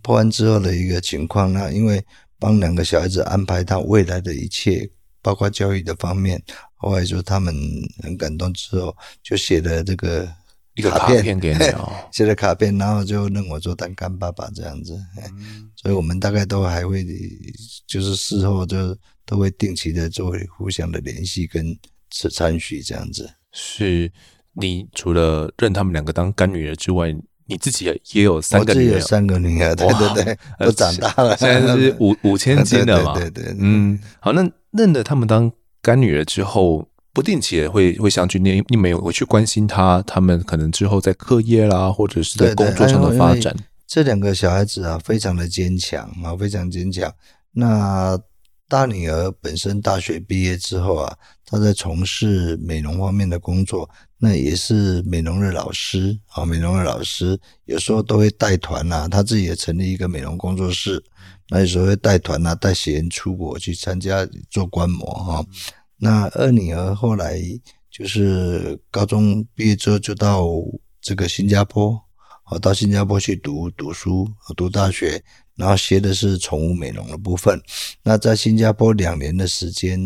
[0.00, 1.52] 破案之后的一个情况。
[1.52, 2.02] 那因为
[2.38, 4.90] 帮两个小孩子安排他未来的一切，
[5.22, 6.42] 包括教育的方面，
[6.76, 7.54] 后来说他们
[8.02, 10.28] 很感动之后，就写了这个。
[10.74, 14.96] 一个卡片给你哦， 写了卡片，然后就认我做当干爸爸这样子，
[15.74, 17.04] 所以我们大概都还会，
[17.84, 18.96] 就是事后就
[19.26, 21.76] 都会定期的做互相的联系跟
[22.30, 23.28] 参与这样子。
[23.50, 24.12] 是
[24.52, 27.12] 你除了认他们两个当干女儿之外，
[27.48, 35.50] 你自己也有三个女儿，三个女儿，对对对，都长大了，现在是五五千 斤了嘛，对对，对对，嗯，好，那认了他们当
[35.82, 36.88] 干女儿之后。
[37.10, 43.52] 不定期也会会相聚，你你没有回去关心他，他们可能之后在课业啦，或者是在工作上的发展。
[43.88, 47.12] 这两个小孩子啊，非常的坚强啊，非常坚强。
[47.50, 48.16] 那
[48.68, 51.12] 大女儿本身大学毕业之后啊，
[51.44, 61.02] 她在从事美容方面的工作，那也是美容的老师啊，美容的老师有时候都会带团呐，她自己也成立一个美容工作室，
[61.48, 65.46] 那有时候会带团呐，带学员出国去参加做观摩哈。
[65.98, 67.40] 那二女儿后来
[67.90, 70.46] 就是高中毕业之后就到
[71.00, 72.00] 这个新加坡，
[72.50, 75.22] 哦，到新加坡去读读书，读大学，
[75.54, 77.60] 然后学的是宠物美容的部分。
[78.02, 80.00] 那在新加坡两年的时间，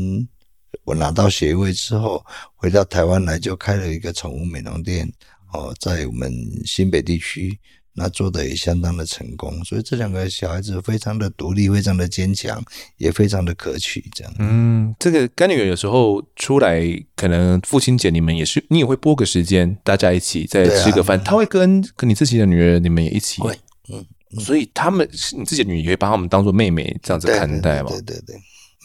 [0.84, 5.10] 我拿到学位之后，回到台湾来就开了一个宠物美容店，
[5.52, 6.32] 哦，在我们
[6.64, 7.58] 新北地区。
[7.94, 12.58] 那做的也相当的成功，所以这两个小孩子非常的独立，非常的坚强，
[12.96, 14.02] 也非常的可取。
[14.14, 16.82] 这样，嗯，这个干女儿有时候出来，
[17.14, 21.22] 可能父亲节你们也是，你也会拨个时间，大家一起再吃个饭。
[21.22, 23.42] 他、啊、会跟跟你自己的女儿，你们也一起。
[23.42, 23.54] 会，
[23.90, 24.02] 嗯，
[24.34, 25.06] 嗯，所以他们
[25.36, 27.90] 你自己的女儿也会把他们当做妹妹这样子看待吗？
[27.90, 28.34] 对对对，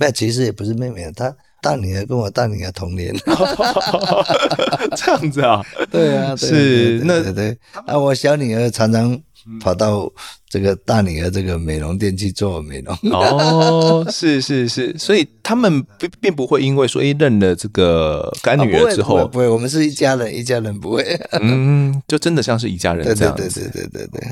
[0.01, 1.33] 那其实也不是妹妹，她。
[1.61, 3.13] 大女儿跟我大女儿同年，
[4.95, 5.61] 这样子啊？
[5.91, 9.19] 对啊，对是那对对啊，我小女儿常常
[9.59, 10.09] 跑到
[10.47, 12.95] 这个大女儿这个美容店去做美容。
[13.11, 21.03] 哦，是是是，所以他们并并不会因为说一认了这个干女儿之后，不会，我们是一家人，一家人不会。
[21.41, 23.41] 嗯，就真的像是一家人这样子。
[23.43, 24.27] 对对对对对对。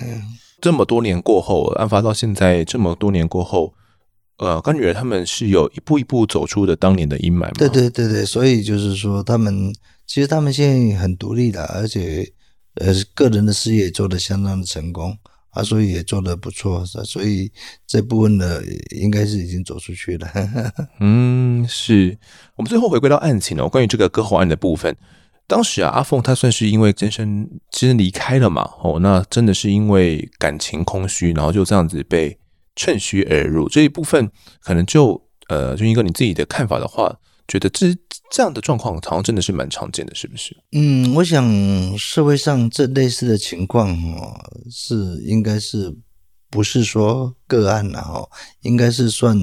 [0.62, 3.74] 这么多年过后，案发到现在这么多年过后。
[4.38, 7.52] 呃，干女儿他们是有一步一步走出的当年的阴霾吗？
[7.56, 9.74] 对对对对，所以就是说，他们
[10.06, 12.34] 其实他们现在很独立的，而且
[12.76, 15.18] 呃，个人的事业做得相当的成功
[15.52, 17.50] 啊，所以也做得不错，所以
[17.88, 18.62] 这部分的，
[18.98, 20.28] 应该是已经走出去了。
[21.00, 22.18] 嗯，是
[22.58, 24.94] 我们最后回归到案情哦，关于这个割喉案的部分，
[25.48, 32.38] 当时啊，阿凤她算是因为先生先生离开了嘛，哦，那真的是因为感情空虚，然后就这样子被
[32.76, 37.96] 趁虚而入这一部分，可能就呃，就一个你自己的看法的话，觉得这
[38.32, 40.58] 这样的状况好像真的是蛮常见的，是不是？
[40.72, 44.36] 嗯，我想社会上这类似的情况哦，
[44.72, 45.96] 是应该是
[46.50, 48.28] 不是说个案了哈？
[48.62, 49.38] 应该是算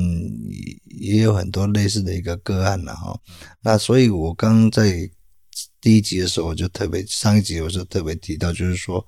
[1.01, 3.17] 也有很多类似的一个个案了哈。
[3.63, 5.09] 那所以我刚在
[5.81, 9.05] 第一集的时候，我就特别上一集我就特别提到，就是说，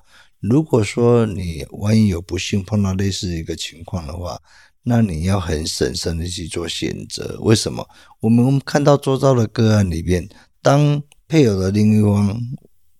[0.49, 4.39] 如果说你万一有不幸碰到类似一个情况的话。
[4.87, 7.83] 那你要很审慎的去做选择，为什么？
[8.19, 10.29] 我们看到周遭的个案里面，
[10.61, 12.39] 当配偶的另一方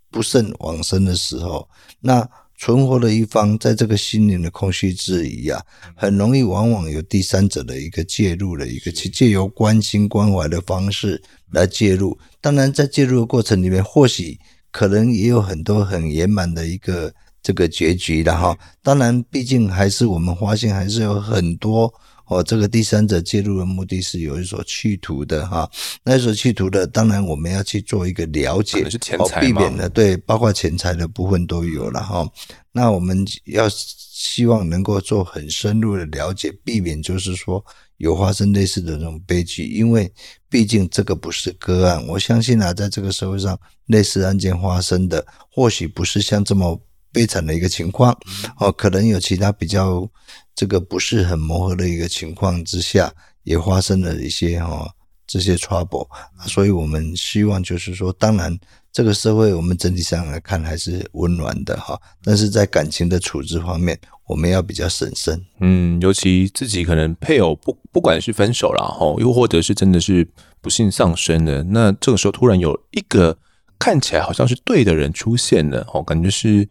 [0.10, 2.28] 不慎往生的时候，那
[2.58, 5.62] 存活的一方在这个心灵的空虚之余啊，
[5.96, 12.18] 很容易往往有第三者的一个介入的一个去借由关心关怀的方式来介入。
[12.42, 14.40] 当然，在介入的过程里面，或许
[14.72, 17.14] 可能也有很多很圆满的一个。
[17.46, 21.94] 这个结局的哈，当然，毕竟还是我们发现还是有很多
[22.26, 25.70] 哦，这个第三者介入的目的是有一所企图的哈，
[26.04, 28.84] 那所企图的，当然我们要去做一个了解，
[29.20, 32.28] 哦，避免的对，包括钱财的部分都有了哈。
[32.72, 37.64] 那我们要希望能够做很深入的了解，避免就是说
[37.98, 40.12] 有发生类似的这种悲剧，因为
[40.50, 42.04] 毕竟这个不是个案。
[42.08, 43.56] 我相信啊，在这个社会上，
[43.86, 46.82] 类似案件发生的，或许不是像这么。
[47.16, 48.12] 悲惨的一个情况，
[48.60, 50.06] 哦，可能有其他比较
[50.54, 53.10] 这个不是很磨合的一个情况之下，
[53.44, 54.86] 也发生了一些哈
[55.26, 56.06] 这些 trouble，
[56.46, 58.60] 所以我们希望就是说，当然
[58.92, 63.98] 这个社会我们整体上来看还是温暖的哈，但是在感情的处置方面，
[64.28, 65.42] 我们要比较审慎。
[65.62, 70.28] 嗯，尤其自己可能配偶不不管是分手了哈，又或者是真的是
[70.62, 73.38] 不幸丧生的，那这个时候突然有一个
[73.80, 76.68] 看起来好像是对的人出现了，哦，感觉是。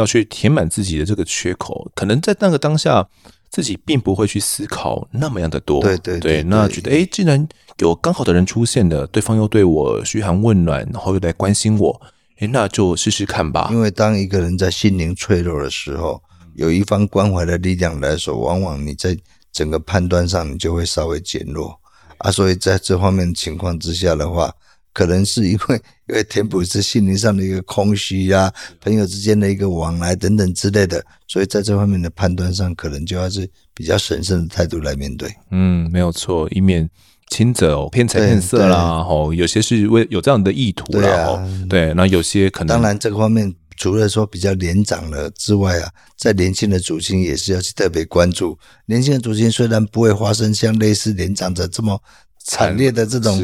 [0.00, 3.06] 要去填满自己的这个缺口，可能在那个当下，
[3.50, 5.80] 自己并不会去思考那么样的多。
[5.82, 7.46] 对对对，对，那觉得哎，既然
[7.78, 12.00] 有刚好的人出现了，对方又对我嘘寒问暖，然后又来关心我，
[12.38, 13.68] 哎，那就试试看吧。
[13.70, 16.22] 因为当一个人在心灵脆弱的时候，
[16.54, 19.16] 有一方关怀的力量来说，往往你在
[19.52, 21.78] 整个判断上你就会稍微减弱
[22.18, 22.30] 啊。
[22.30, 24.52] 所以在这方面情况之下的话。
[24.92, 35.32] 可能是因为 因为填补是心灵上的一个空虚呀、啊，朋友之间的一个往来等等之类的，所以在这方面的判断上，可能就要是比较审慎的态度来面对。
[35.52, 36.90] 嗯，没有错，以免
[37.28, 38.76] 轻者哦骗财骗色啦，
[39.08, 48.58] 哦，有些是为有这样的意图啦，对，那有些可能当然这个方面除了说比较年长了之外啊，在年轻的族群也是要去特别关注。
[48.86, 52.02] 年轻的族群虽然不会发生像类似年长者这么
[52.44, 53.40] 惨烈的这种。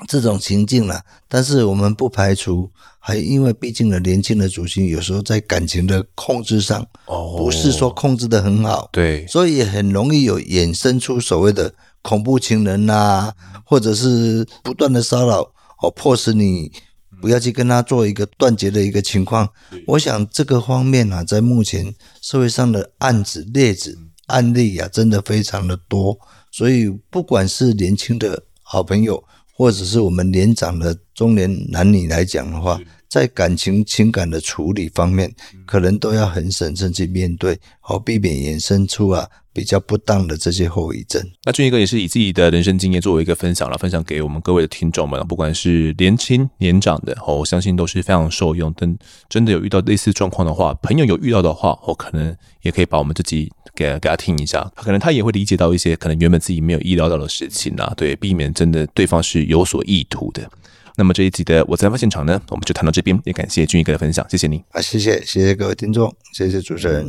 [0.00, 0.06] 是。
[0.08, 13.34] 这种情境了，但是我们不排除，还因为毕竟呢，年轻的族群有时候在感情的控制上，哦，不是说控制的很好，对，所以很容易有衍生出所谓的恐怖情人呐、啊，
[13.64, 15.40] 或者是不断的骚扰，
[15.80, 16.72] 哦，迫使你
[17.20, 19.48] 不要去跟他做一个断绝的一个情况。
[19.86, 26.18] 我想这个方面啊，在目前社会上的案子例子案例啊，真的非常的多，
[26.50, 29.22] 所以不管是年轻的好朋友。
[29.58, 35.34] 或者是我们年长的中年男女来讲的话，在感情情感的处理方面，
[35.66, 41.20] 可能都要很审慎去面对，好避免衍生出啊比较不当的这些后遗症。
[41.42, 48.72] 那俊逸哥也是以自己的人生经验作为一个分享了，分享给我们各位的听众们，不管是年轻年长的，我相信都是非常受用。
[48.74, 48.96] 等
[49.28, 53.50] 真的有遇到类似状况的话，朋友有遇到的话，我可能也可以把我们自己。
[53.78, 60.50] 给给他听一下，可能他也会理解到一些可能原本自己没有意料到的事情啊，对，避免真的对方是有所意图的。
[60.96, 67.06] 那么这一集的我在案发现场呢，我们就谈到这边，也感谢俊一哥的分享，谢谢你啊，谢谢谢谢各位听众，谢谢主持人。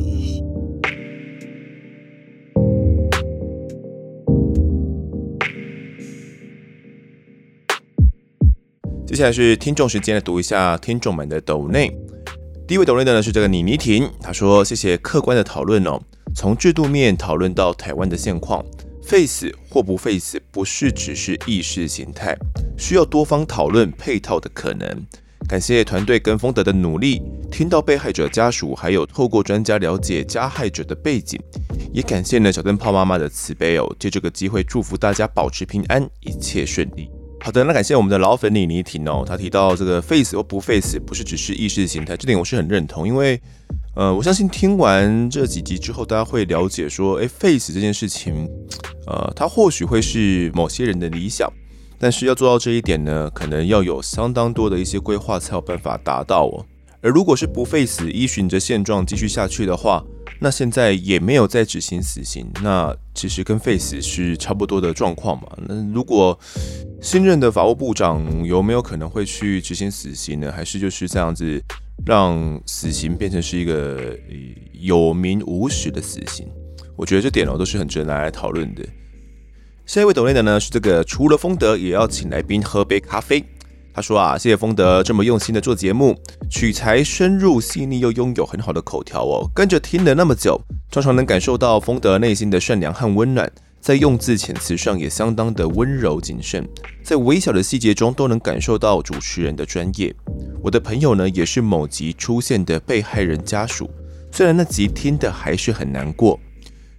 [9.04, 11.90] 接下来是听众时间，来读一下听众们的抖内。
[12.70, 16.00] 第一位抖内的呢是这个倪妮婷，他说谢谢客观的讨论哦。
[16.36, 18.64] 从制度面讨论到台湾的现况
[19.02, 22.32] ，face 或不 face 不是只是意识形态，
[22.78, 24.88] 需要多方讨论配套的可能。
[25.48, 31.40] 感谢团队跟风德的努力，听到被害者家属，还有透过专家了解加害者的背景，
[31.92, 33.96] 也感谢呢小灯泡妈妈的慈悲哦。
[33.98, 37.10] 借这个机会祝福大家保持平安，一切顺利。
[37.42, 43.40] 好的，那感谢我们的老粉李妮婷哦，他提到这个 face 或不 face 不是只是意识形态，这点我是很认同，因为。
[43.96, 48.48] 呃，我相信听完这几集之后，大家会了解说，诶，Face 这件事情，
[49.08, 51.52] 呃，它或许会是某些人的理想，
[51.98, 56.64] 但是要做到这一点呢，可能要有相当多的一些规划才有办法达到哦。
[57.02, 60.04] 而如果是不废死依循着现状继续下去的话，
[60.38, 65.48] 那现在也没有在执行死刑，那其实跟废死是差不多的状况嘛。
[65.66, 66.38] 那如果
[67.00, 70.52] 新任的法务部长有没有可能会去执行死刑呢？
[70.52, 71.62] 还是就是这样子
[72.04, 74.14] 让死刑变成是一个
[74.72, 76.46] 有名无实的死刑？
[76.96, 78.84] 我觉得这点哦都是很值得拿来讨论的。
[79.86, 83.42] 下一位懂内的呢是这个，除了丰德也要请来宾喝杯咖啡。
[84.00, 86.16] 他说啊，谢谢丰德这么用心的做节目，
[86.48, 89.46] 取材深入细腻，又拥有很好的口条哦。
[89.54, 90.58] 跟着听了那么久，
[90.90, 96.66] 常常能感受到丰德内心的善良和温暖，在用字遣词上也相当的温柔谨慎，
[97.04, 100.16] 在微小的细节中都能感受到主持人的专业。
[100.62, 103.90] 我的朋友呢，也是某集出现的被害人家属，
[104.32, 106.40] 虽然那集听的还是很难过，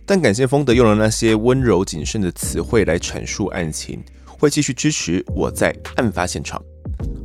[0.06, 6.62] 但感谢丰德用了那些温柔谨慎的词汇来阐述案情，会继续支持我在案发现场。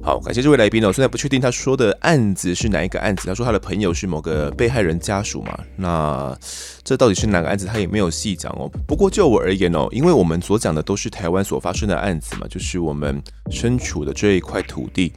[0.02, 0.92] 好，感谢这位来宾哦。
[0.92, 6.38] 虽然不确定他说的案子是哪一个案子，他说他的朋友是某个被害人家属嘛，那
[6.84, 8.70] 这到底是哪个案子，他也没有细讲哦。
[8.86, 13.20] 不过就我而言哦，因为我们所讲的都是台湾所发生的案子嘛，就是我们
[13.50, 15.12] 身处的这一块土地，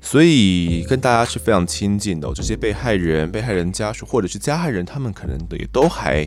[0.00, 2.32] 所以跟大家是非常亲近的哦。
[2.34, 6.26] 这些被害人、被害人家属或者是加害人，他们可能也都还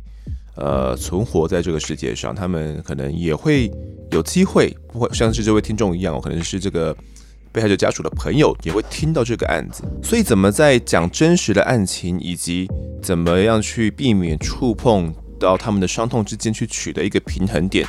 [0.56, 3.70] 呃存活在这个世界上，他们可能也会
[4.12, 6.96] 有机会，不会像是这位听众一样哦，可能是这个。
[7.56, 12.70] 被害者家属的朋友也会听到这个案子，所以怎么在讲真实的案情，以及
[13.02, 17.88] 怎么样去避免触碰到他们的伤痛之间去取得一个平衡点，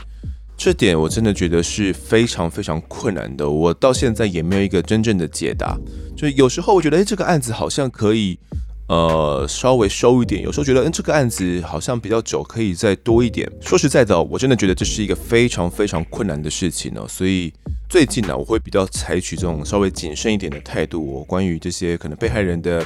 [0.57, 3.51] 这点我真的觉得是非常非常困难的。
[3.51, 5.77] 我到现在也没有一个真正的解答。
[6.17, 8.39] 就有时候我觉得，哎，这个案子好像可以，
[8.87, 13.51] 呃，稍微收一点；有时候觉得，嗯，这个案子好像比较久，可以再多一点。
[13.61, 17.53] 说实在的，我真的觉得这是一个非常非常困难的事情呢，所以。
[17.89, 21.05] 最近呢、我会比较采取这种稍微谨慎一点的态度。
[21.07, 22.85] 我关于这些可能被害人的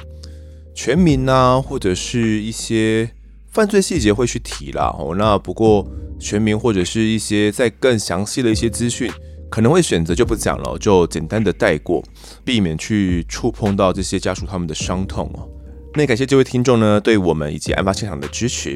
[0.74, 3.10] 全名啊，或者是一些
[3.50, 4.94] 犯罪细节会去提啦。
[4.98, 9.10] 哦，那不过全名或者是一些再更详细的一些资讯，
[9.50, 12.04] 可能会选择就不讲了，就简单的带过，
[12.44, 15.48] 避免去触碰到这些家属他们的伤痛哦。
[15.94, 18.74] 那感谢这位听众呢，对我们以及案发现场的支持。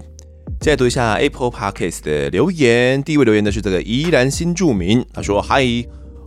[0.59, 3.03] 接下来读一下 Apple Podcast 的留言。
[3.03, 5.63] 第一位留言的是这个宜兰新住民，他说：“嗨。”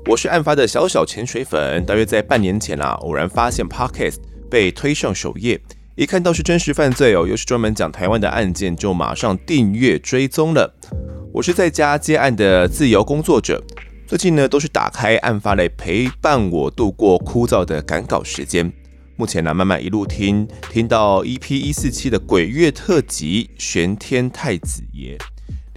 [0.10, 5.60] 我是案发的小小潜水粉，大约在半年前啊，偶然发现 Podcast 被推上首页，
[5.96, 10.74] 一看到是真实犯罪哦，又是专门讲台湾的案件，就马上订阅追踪了。
[11.34, 13.62] 我是在家接案的自由工作者，
[14.08, 18.72] 最近呢都是打开案发来陪伴我度过枯燥的赶稿时间。
[19.18, 25.18] 目前呢慢慢一路听，听到 EP 一四七的鬼月特辑玄天太子爷。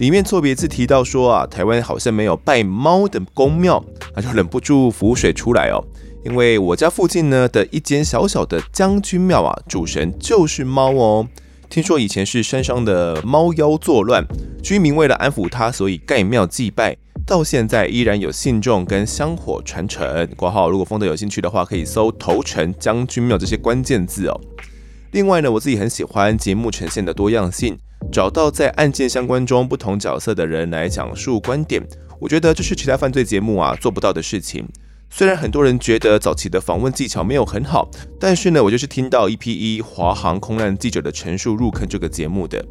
[0.01, 3.85] 里面错别字提到说啊，台湾好像没有拜猫的宫庙，
[4.15, 5.77] 那就忍不住浮水出来哦。
[6.25, 11.27] 因为我家附近呢的一间小小的将军庙啊，主神就是猫哦。
[11.69, 14.25] 听说以前是山上的猫妖作乱，
[14.63, 20.27] 居民为了安抚它，所以盖庙祭拜，到现在依然有信众跟香火传承。
[20.35, 24.41] 括号，如果丰德有兴趣的话，可以搜头城将军庙这些关键字哦。
[25.11, 27.77] 另外呢，我自己很喜欢节目呈现的多样性。
[28.09, 31.81] 找到在案件相关中不同角色的人来讲述观点，
[32.19, 34.65] 我觉得这是其他犯罪节目啊做不到的事情。
[35.09, 42.65] 虽然很多人觉得早期的访问技巧没有很好，但是呢，我就是听到 EP 一华航空难记者的陈述入坑这个节目的。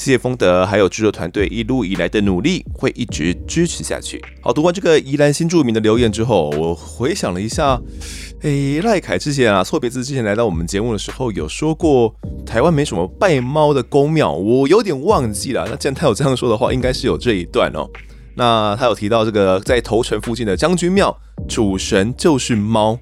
[0.00, 4.18] 谢谢丰德还有制作团队一路以来的努力，会一直支持下去。
[4.40, 7.78] 好，读完这个宜兰新住民的留言之后，我回想了一下，
[8.40, 12.14] 诶，赖凯之前啊，错别字之前来到我们节目的时候有说过
[12.46, 15.66] 台湾没什么拜猫的宫庙，我有点忘记了。
[15.68, 17.86] 那既然他有这样说的话，应该是有这一段哦。
[18.36, 21.14] 那他有提到这个在头城附近的将军庙，
[21.46, 22.98] 主神就是猫。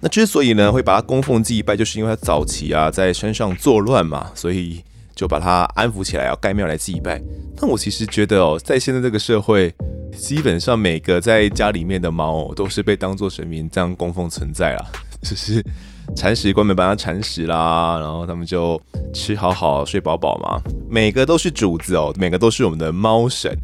[0.00, 4.82] 那之所以呢会把它供奉祭拜，就是因为他早期啊在山上作乱嘛，所以。
[5.14, 7.20] 就把它安抚起来，要盖庙来祭拜。
[7.56, 9.74] 但我其实觉得哦，在现在这个社会，
[10.16, 14.86] 基本上每个在家里面的猫都是被当作神明这样供奉存在啦。
[15.22, 15.64] 就是
[16.16, 18.80] 铲屎官们帮它铲屎啦，然后他们就
[19.14, 20.60] 吃好好睡饱饱嘛。
[20.90, 23.56] 每个都是主子哦，每个都是我们的猫神。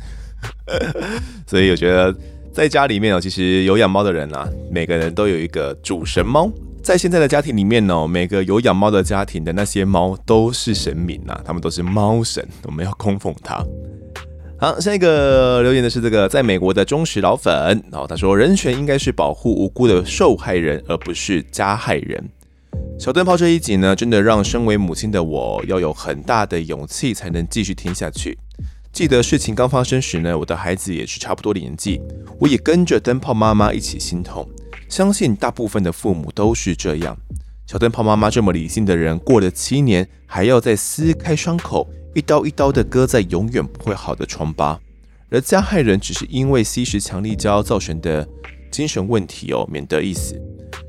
[1.49, 2.15] 所以我觉得
[2.53, 6.49] 在家里面哦，其实有养猫的人啊，每个人都有一个主神猫。
[6.83, 13.63] 在现在的家庭里面呢，每个有养猫的家庭的那些猫都是神明呐，他们都是猫神，我们要供奉它。
[14.59, 17.53] 好，下一个留言的是这个在美国的忠实老粉，
[17.93, 22.29] 然后他说人权应该是保护无辜的受害人，而不是加害人。
[22.99, 28.39] 小灯泡这一集呢，真的让身为母亲的我要有很大的勇气才能继续听下去。
[28.93, 32.01] 记得事情刚发生时呢，我的孩子也是差不多的年纪，
[32.41, 34.49] 我也跟着灯泡妈妈一起心痛。
[34.89, 37.17] 相信大部分的父母都是这样。
[37.67, 44.81] 小灯泡妈妈这么理性的人，过了七年还要再撕开伤口，一刀一刀的割在永远不会好的疮疤。
[45.31, 48.27] 而加害人只是因为吸食强力胶造成的
[48.71, 50.41] 精神问题哦，免得一死。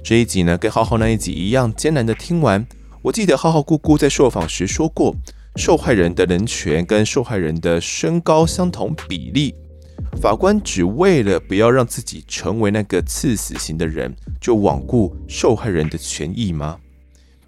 [0.01, 2.65] 这一集呢，跟浩浩那一集一样艰难的听完。
[3.01, 5.13] 我记得浩浩姑姑在受访时说过，
[5.57, 9.53] 受害人的人权跟受害人的身高相同比例。
[10.21, 16.77] 法官只为了不要让自己成为那个赐死刑的人，就罔顾受害人的权益吗？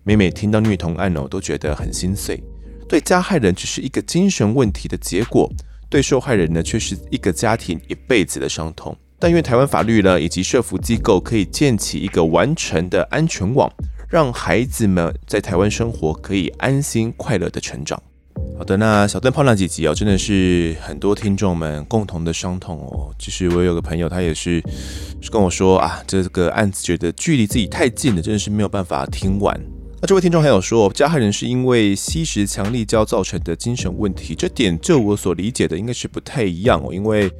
[0.03, 2.41] 每每听到虐童案哦，都觉得很心碎。
[2.87, 5.51] 对加害人只是一个精神问题的结果，
[5.89, 8.95] 对受害人呢，却是一个家庭一辈子的伤痛。
[9.19, 13.71] 但愿台湾法律呢，以及社福机构可以建起一个完全的安全网，
[14.09, 18.01] 让孩子们在台湾生活可以安心快乐的成长。
[18.57, 23.13] 好的，那小灯泡那几集哦，真的是很多听众们共同的伤痛哦。
[23.17, 24.61] 其实我有个朋友，他也是
[25.31, 29.59] 跟我说啊，这个案子觉得距离自己太近了，真的是没有办法听完。
[30.01, 37.31] 那这位听众还有说，加害人是因为吸食强力胶造成的精神问题，这点就我所理解的应该是不太一样哦，因为。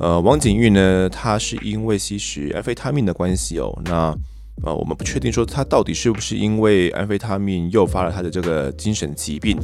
[0.00, 3.76] 呃，王景玉呢，他是因为吸食安非他命的关系哦。
[3.84, 4.16] 那
[4.62, 9.58] 呃，我们不确定说他到底是不是因为安非他命诱发了他的这个精神疾病。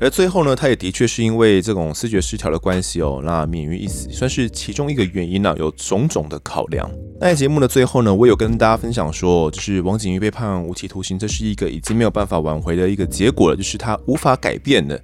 [0.00, 6.90] 而最后呢，他也的确是因为这种思觉失调的关系哦，那免于一死，算是其中一个原因呢、有种种的考量。
[7.20, 14.98] 那在节目的最后呢，我有跟大家分享说，就是王景玉被判无期徒刑，这是一个已经没有办法挽回的一个结果了，就是他无法改变的，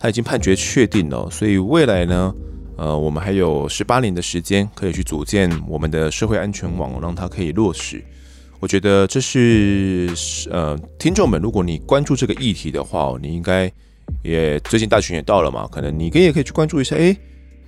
[0.00, 2.34] 他已经判决确定了，所以未来呢。
[2.76, 8.02] 呃，我们还有十八年的时间可以去组建我们的社会安全网，让它可以落实。
[8.58, 10.08] 我觉得这是
[10.50, 13.70] 呃，听众们，如果你关注这个议题的话，你应该
[14.22, 17.16] 也最近大选也到了嘛，可能你可以也可以去关注一下，诶，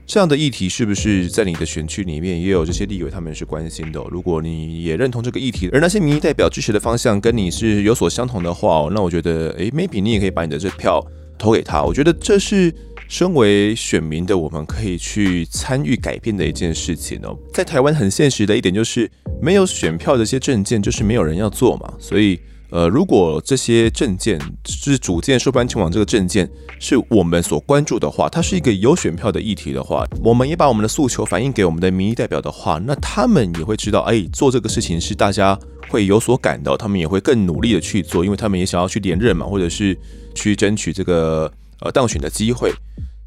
[0.06, 4.02] 这样的议题是不是在你的选区里面也有这些立委他们是关心的？
[4.10, 11.04] 如果你也认同这个议题，而那些民意代表支持的方向跟你是有所相同的话，那我觉得，诶，maybe 你也可以把你的这票
[11.38, 11.82] 投给他。
[11.82, 12.72] 我觉得这是。
[13.08, 17.36] 身为选民的我们，可以去参与改变的一件事情哦。
[17.52, 21.92] 在台湾很现实的一点就是，没有选票的这些证件，就是没有人要做嘛。
[21.98, 22.40] 所以，
[22.72, 26.50] 呃，如果这些证件，是组建收班前往这个证件，
[26.80, 35.58] 是我们所关注的话，它是一个有选票的议题的话，我们也把我们的诉求反映给我们的民意代表的话，那他们也会知道，哎，做这个事情是大家
[35.90, 39.94] 会有所感的，他们也会更努力的去做，因为他们也想要去连任嘛，或者是
[40.34, 41.52] 去争取这个。
[41.84, 42.72] 呃，当选的机会，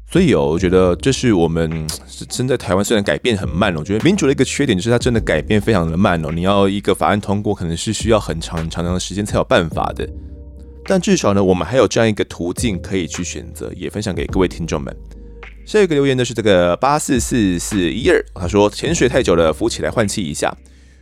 [0.08, 1.86] 所以哦，我觉得这是我们
[2.30, 6.30] 身在台湾，虽然改变很慢，我觉得民主的一个缺点就是它真的改变非常的慢哦。
[6.32, 10.08] 你要一个法案通过，可能是需要很长很长的时间才有办法的。
[10.84, 14.96] 但至少呢，我们还有这样一个途径可以去选择，也分享给各位听众们。
[15.64, 20.56] 下一个留言的是这个八四四四一二，他说潜水太久了，浮起来换气一下。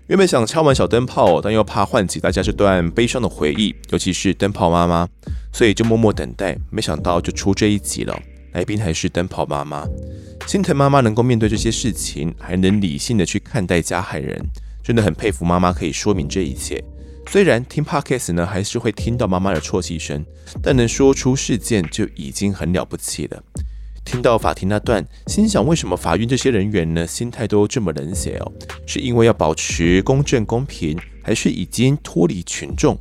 [0.06, 5.06] 原本想敲完小灯泡，但又怕唤起大家这段悲伤的回忆，尤其是灯泡妈妈。
[5.52, 8.18] 所以就默默等待，没想到就出这一集了。
[8.54, 9.86] 来宾还是灯泡妈妈，
[10.46, 14.40] 心疼妈妈能够面对这些事情，还能理性的去看待加害人，
[14.82, 16.82] 真的很佩服妈妈可以说明这一切。
[17.28, 20.24] 虽然听 Podcast 呢，还是会听到妈妈的啜泣声，
[20.62, 23.42] 但能说出事件就已经很了不起了。
[24.04, 28.52] 听到法庭那段，心想为什么法院这些人员呢，心态都这么冷血哦？
[28.86, 32.96] 是因为要保持公正公平，还是已经脱离群众？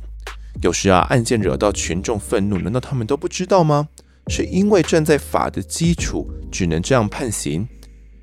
[0.62, 3.88] 有时啊，案件惹到群众愤怒，难道他们都不知道吗？
[4.28, 7.66] 是因为站在法的基础，只能这样判刑。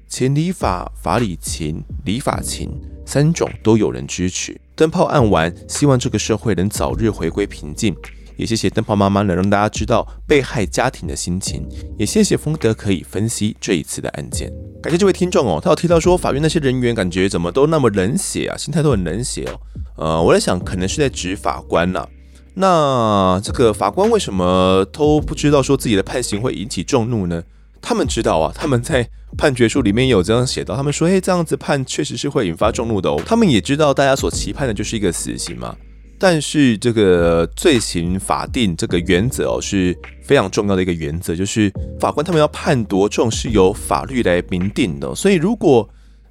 [0.08, 2.70] 情理法，法理情，理法情，
[3.06, 4.60] 三种都有人支持。
[4.76, 7.96] 灯泡案完，希望这个社会能早日回归平静。
[8.36, 11.64] 也谢谢灯泡妈妈能让大家知道被害家庭的心情。
[11.98, 14.52] 也谢谢丰德可以分析这一次的案件。
[14.82, 19.60] 感谢这位听众哦，他有提到说法院那些人员感觉怎么都那么冷血啊，心态都很冷血哦。
[19.98, 22.10] 呃，我在想，可能是在指法官呐、啊。
[22.54, 27.44] 那这个法官为什么都不知道说自己的判刑会引起众怒呢？
[27.82, 33.20] 他们知道啊，他们在判决书里面有这样写到，他们说，诶，这样子判确实是会引发众怒的哦。
[33.26, 35.76] 他们也知道大家所期盼的就是一个死刑嘛，
[36.20, 45.90] 但是这个罪刑法定这个原则哦是非常重要的一个原则，就是法官他们要判多重是由法律来明定的，所以如果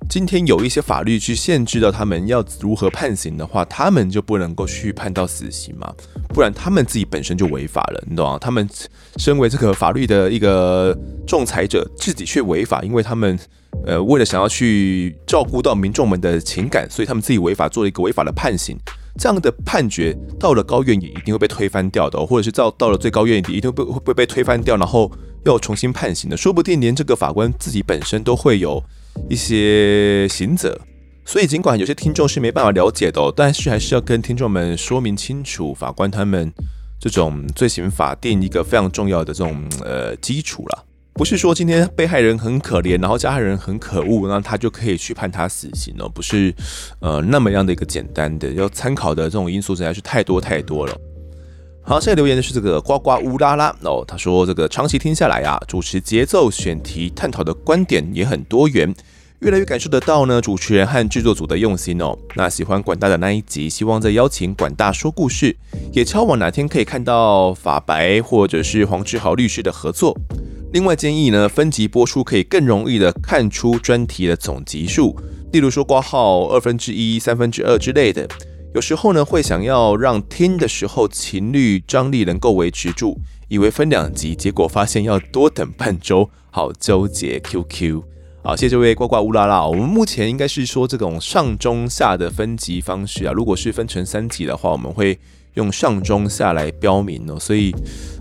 [0.08, 5.92] 今天有一些法律去限制到他们要如何判刑的话，他们就不能够去判到死刑嘛，
[6.28, 8.38] 不然他们自己本身就违法了，你懂吗？
[8.40, 8.68] 他们
[9.16, 10.96] 身为这个法律的一个
[11.26, 13.38] 仲裁者，自己却违法，因为他们
[13.86, 18.76] 呃为了想要去照顾到民众们的情感，所以他们自己违法做了一个违法的判刑。
[19.18, 25.10] 这样的判决到了高院也一定会被推翻掉的，或者是到到了最高院也一定会会被推翻掉，然后
[25.44, 28.82] 又重新判刑的，说不定连这个法官自己本身都会有
[29.28, 30.80] 一些刑责。
[31.24, 36.52] 所以尽管有些听众是没办法了解的，但是还是要跟听众们说明清楚，法官他们
[36.98, 40.86] 这种罪行法定一个非常重要的这种呃基础了。
[41.12, 46.52] 不是说今天被害人很可怜，然后加害人很可恶，那他就可以去判他死刑哦，不是
[47.00, 50.96] 呃那么样的一个简单的，要参考的这种因素实在是太多太多了。
[51.82, 58.94] 好，现在留言的是这个呱呱乌拉拉哦，他说这个长期听下来啊，主持节奏、选题、探讨的观点也很多元，
[59.40, 62.16] 越来越感受得到呢主持人和制作组的用心哦。
[62.36, 65.56] 那喜欢管大的那一集，希望再邀请管大说故事，
[65.92, 70.16] 也敲碗哪天可以看到法白或者是黄志豪律师的合作。
[70.72, 75.18] 另外建议呢，分集播出可以更容易的看出专题的总集数，
[75.50, 78.28] 例如说挂号二分之一、三分之二之类的。
[78.74, 83.18] 有时候呢，会想要让听的时候情绪张力能够维持住，
[83.48, 87.40] 以为分两集，结果发现要多等半周，好纠结。
[87.40, 88.02] QQ，
[88.44, 89.66] 好，谢谢这位呱呱乌拉拉。
[89.66, 95.18] 我们目前应该是说这种上中下的分级方式啊，如果是分成三级的话，我们会。
[95.54, 97.74] 用上中下来标明哦，所以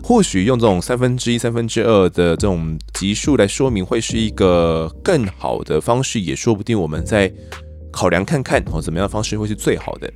[0.03, 6.77] 或许用这种三分之一、三分之二的这种级数来说明，会是一个更好的方式，也说不定。
[6.77, 7.31] 我们在
[7.91, 10.11] 考量看看哦，怎么样方式会是最好的。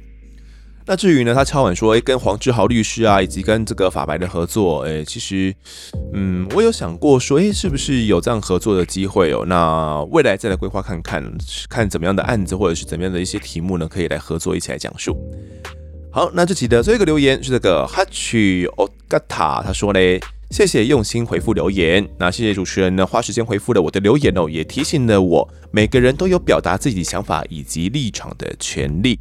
[0.86, 5.56] 那至于呢，他敲碗说，诶，跟黄志豪律师啊，以及跟这个法白的合作，诶，其实，
[6.14, 9.46] 嗯，我有想过说，诶，是不是有这样合作的机会哦？
[9.48, 11.24] 那未来再来规划看看，
[11.70, 15.18] 看怎么样的案子或者是怎么样的一些题目呢，可以来合作一起来讲述。
[16.12, 20.20] 好，那这期的最后一个留言是这个哈曲奥嘎塔，他说嘞，
[20.52, 29.18] 谢谢用心回复留言，那谢谢主持人呢花时间回复了我的留言哦，也提醒了我，每个人都有表达自己想法以及立场的权利。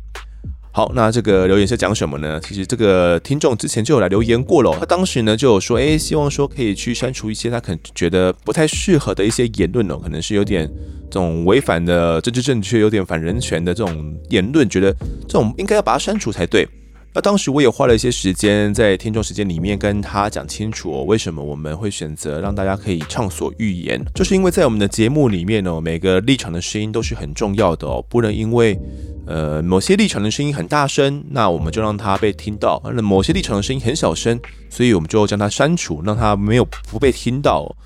[0.75, 2.41] 好，那这个留言是讲什么呢？
[2.41, 10.67] 其实这个听众之前就有来留言过了，他当时呢就有说，诶，希望说可以去删除一些他可能觉得不太适合的一些言论哦，可能是有点
[11.11, 14.91] 这种违反的政治正确，有点反人权的这种言论，觉得
[15.29, 16.67] 这种应该要把它删除才对。
[17.15, 28.79] 那当时我也花了一些时间在听众时间里面跟他讲清楚哦，为什么我们会选择让大家可以畅所欲言，就是因为在我们的节目里面哦，每个立场的声音都是很重要的哦，不能因为
[29.27, 34.41] 呃某些立场的声音很大声，那我们就让它被听到；那某些立场的声音很小声，
[34.71, 37.77] 所以我们就将它删除，让它没有不被听到。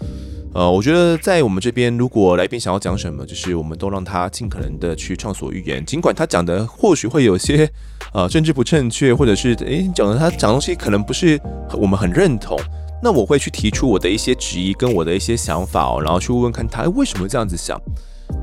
[0.56, 7.70] 呃，我觉得在我们这边，如果来宾想要讲什么，就是我们都让他尽可能的去畅所欲言，尽管他讲的或许会有些
[8.14, 11.38] 呃政治不正确，或者是诶讲的他讲东西可能不是
[11.74, 12.58] 我们很认同，
[13.02, 17.78] 那我会去提出我的一些质疑跟我的一些想法哦，然后去问问看他为什么这样子想。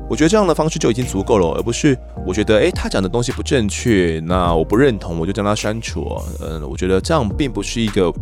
[0.08, 6.16] 我觉得这样的方式就已经足够了，而不是我觉得诶他讲的东西不正确，那我不认同，我就将他删除。
[6.40, 8.12] 嗯，我觉得这样并不是一个。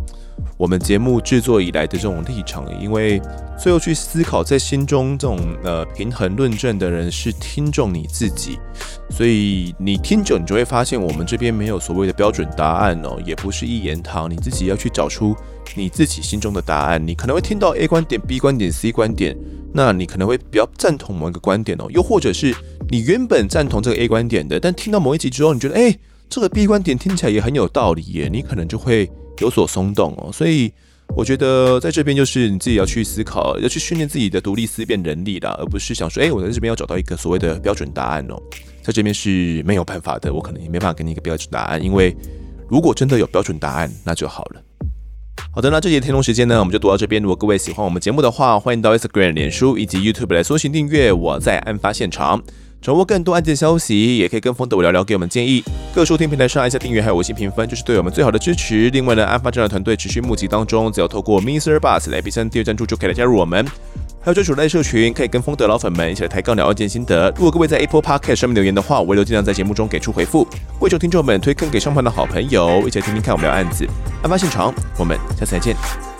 [0.63, 3.21] 我们节目制作以来的这种立场，因为
[3.59, 8.57] 最后去思考在心中这种呃平衡论证的人是听众你自己，
[9.09, 15.35] 所以你听久，你就会发现我们这边没有所谓的标准答案哦，也不是一言堂，你自己要去找出
[15.75, 17.05] 你自己心中的答案。
[17.05, 19.35] 你可能会听到 A 观点、B 观点、C 观点，
[19.73, 22.55] 那你可能会比较赞同某一个观点哦，又或者是
[22.87, 25.99] 你原本赞同这个 A 观点的，但听到某一集之后，你觉得诶，
[26.29, 29.11] 这个 B 观点听起来也很有道理耶，你可能就会。
[29.43, 30.71] 有所松动哦，所以
[31.15, 38.41] 我觉得在这边就是你自己要去思考，要去训练自己的独立思辨能力啦，而不是想说，哎，我在这边要找到一个所谓的标准答案哦，
[38.81, 42.15] 在这边是没有办法的，我可能也没办法给你一个标准答案，因为
[42.69, 44.61] 如果真的有标准答案，那就好了。
[45.51, 47.21] 好的，那这节天龙时间呢，我们就读到这边。
[47.21, 51.11] 如果各位喜欢我们节目的话，欢迎到 Instagram、脸书以及 YouTube 来搜寻订阅。
[51.11, 52.41] 我在案发现场。
[52.83, 55.63] 掌握更多案件消息，也可以跟风的我聊聊，给我们建议。
[55.95, 58.89] 各收听平台上按下订阅，还有五星评分，就是对我们最好的支持。
[58.89, 63.65] 另外呢，案发侦查团队持续募集当中，只要透过 Mister Bus 来币第二赞助，就可以来加入我们。
[64.19, 67.31] 还有专属赖社群，可以跟风的老粉们一起来抬杠聊案件心得。
[67.37, 70.45] 如果各位在 Apple Podcast 上面留言的话，我会尽量在节目中给出回复。
[70.81, 73.87] 为求听众们推坑给上方的好朋友，一起来听听看我们聊案子。
[74.23, 76.12] 案发现场，我们下次再见。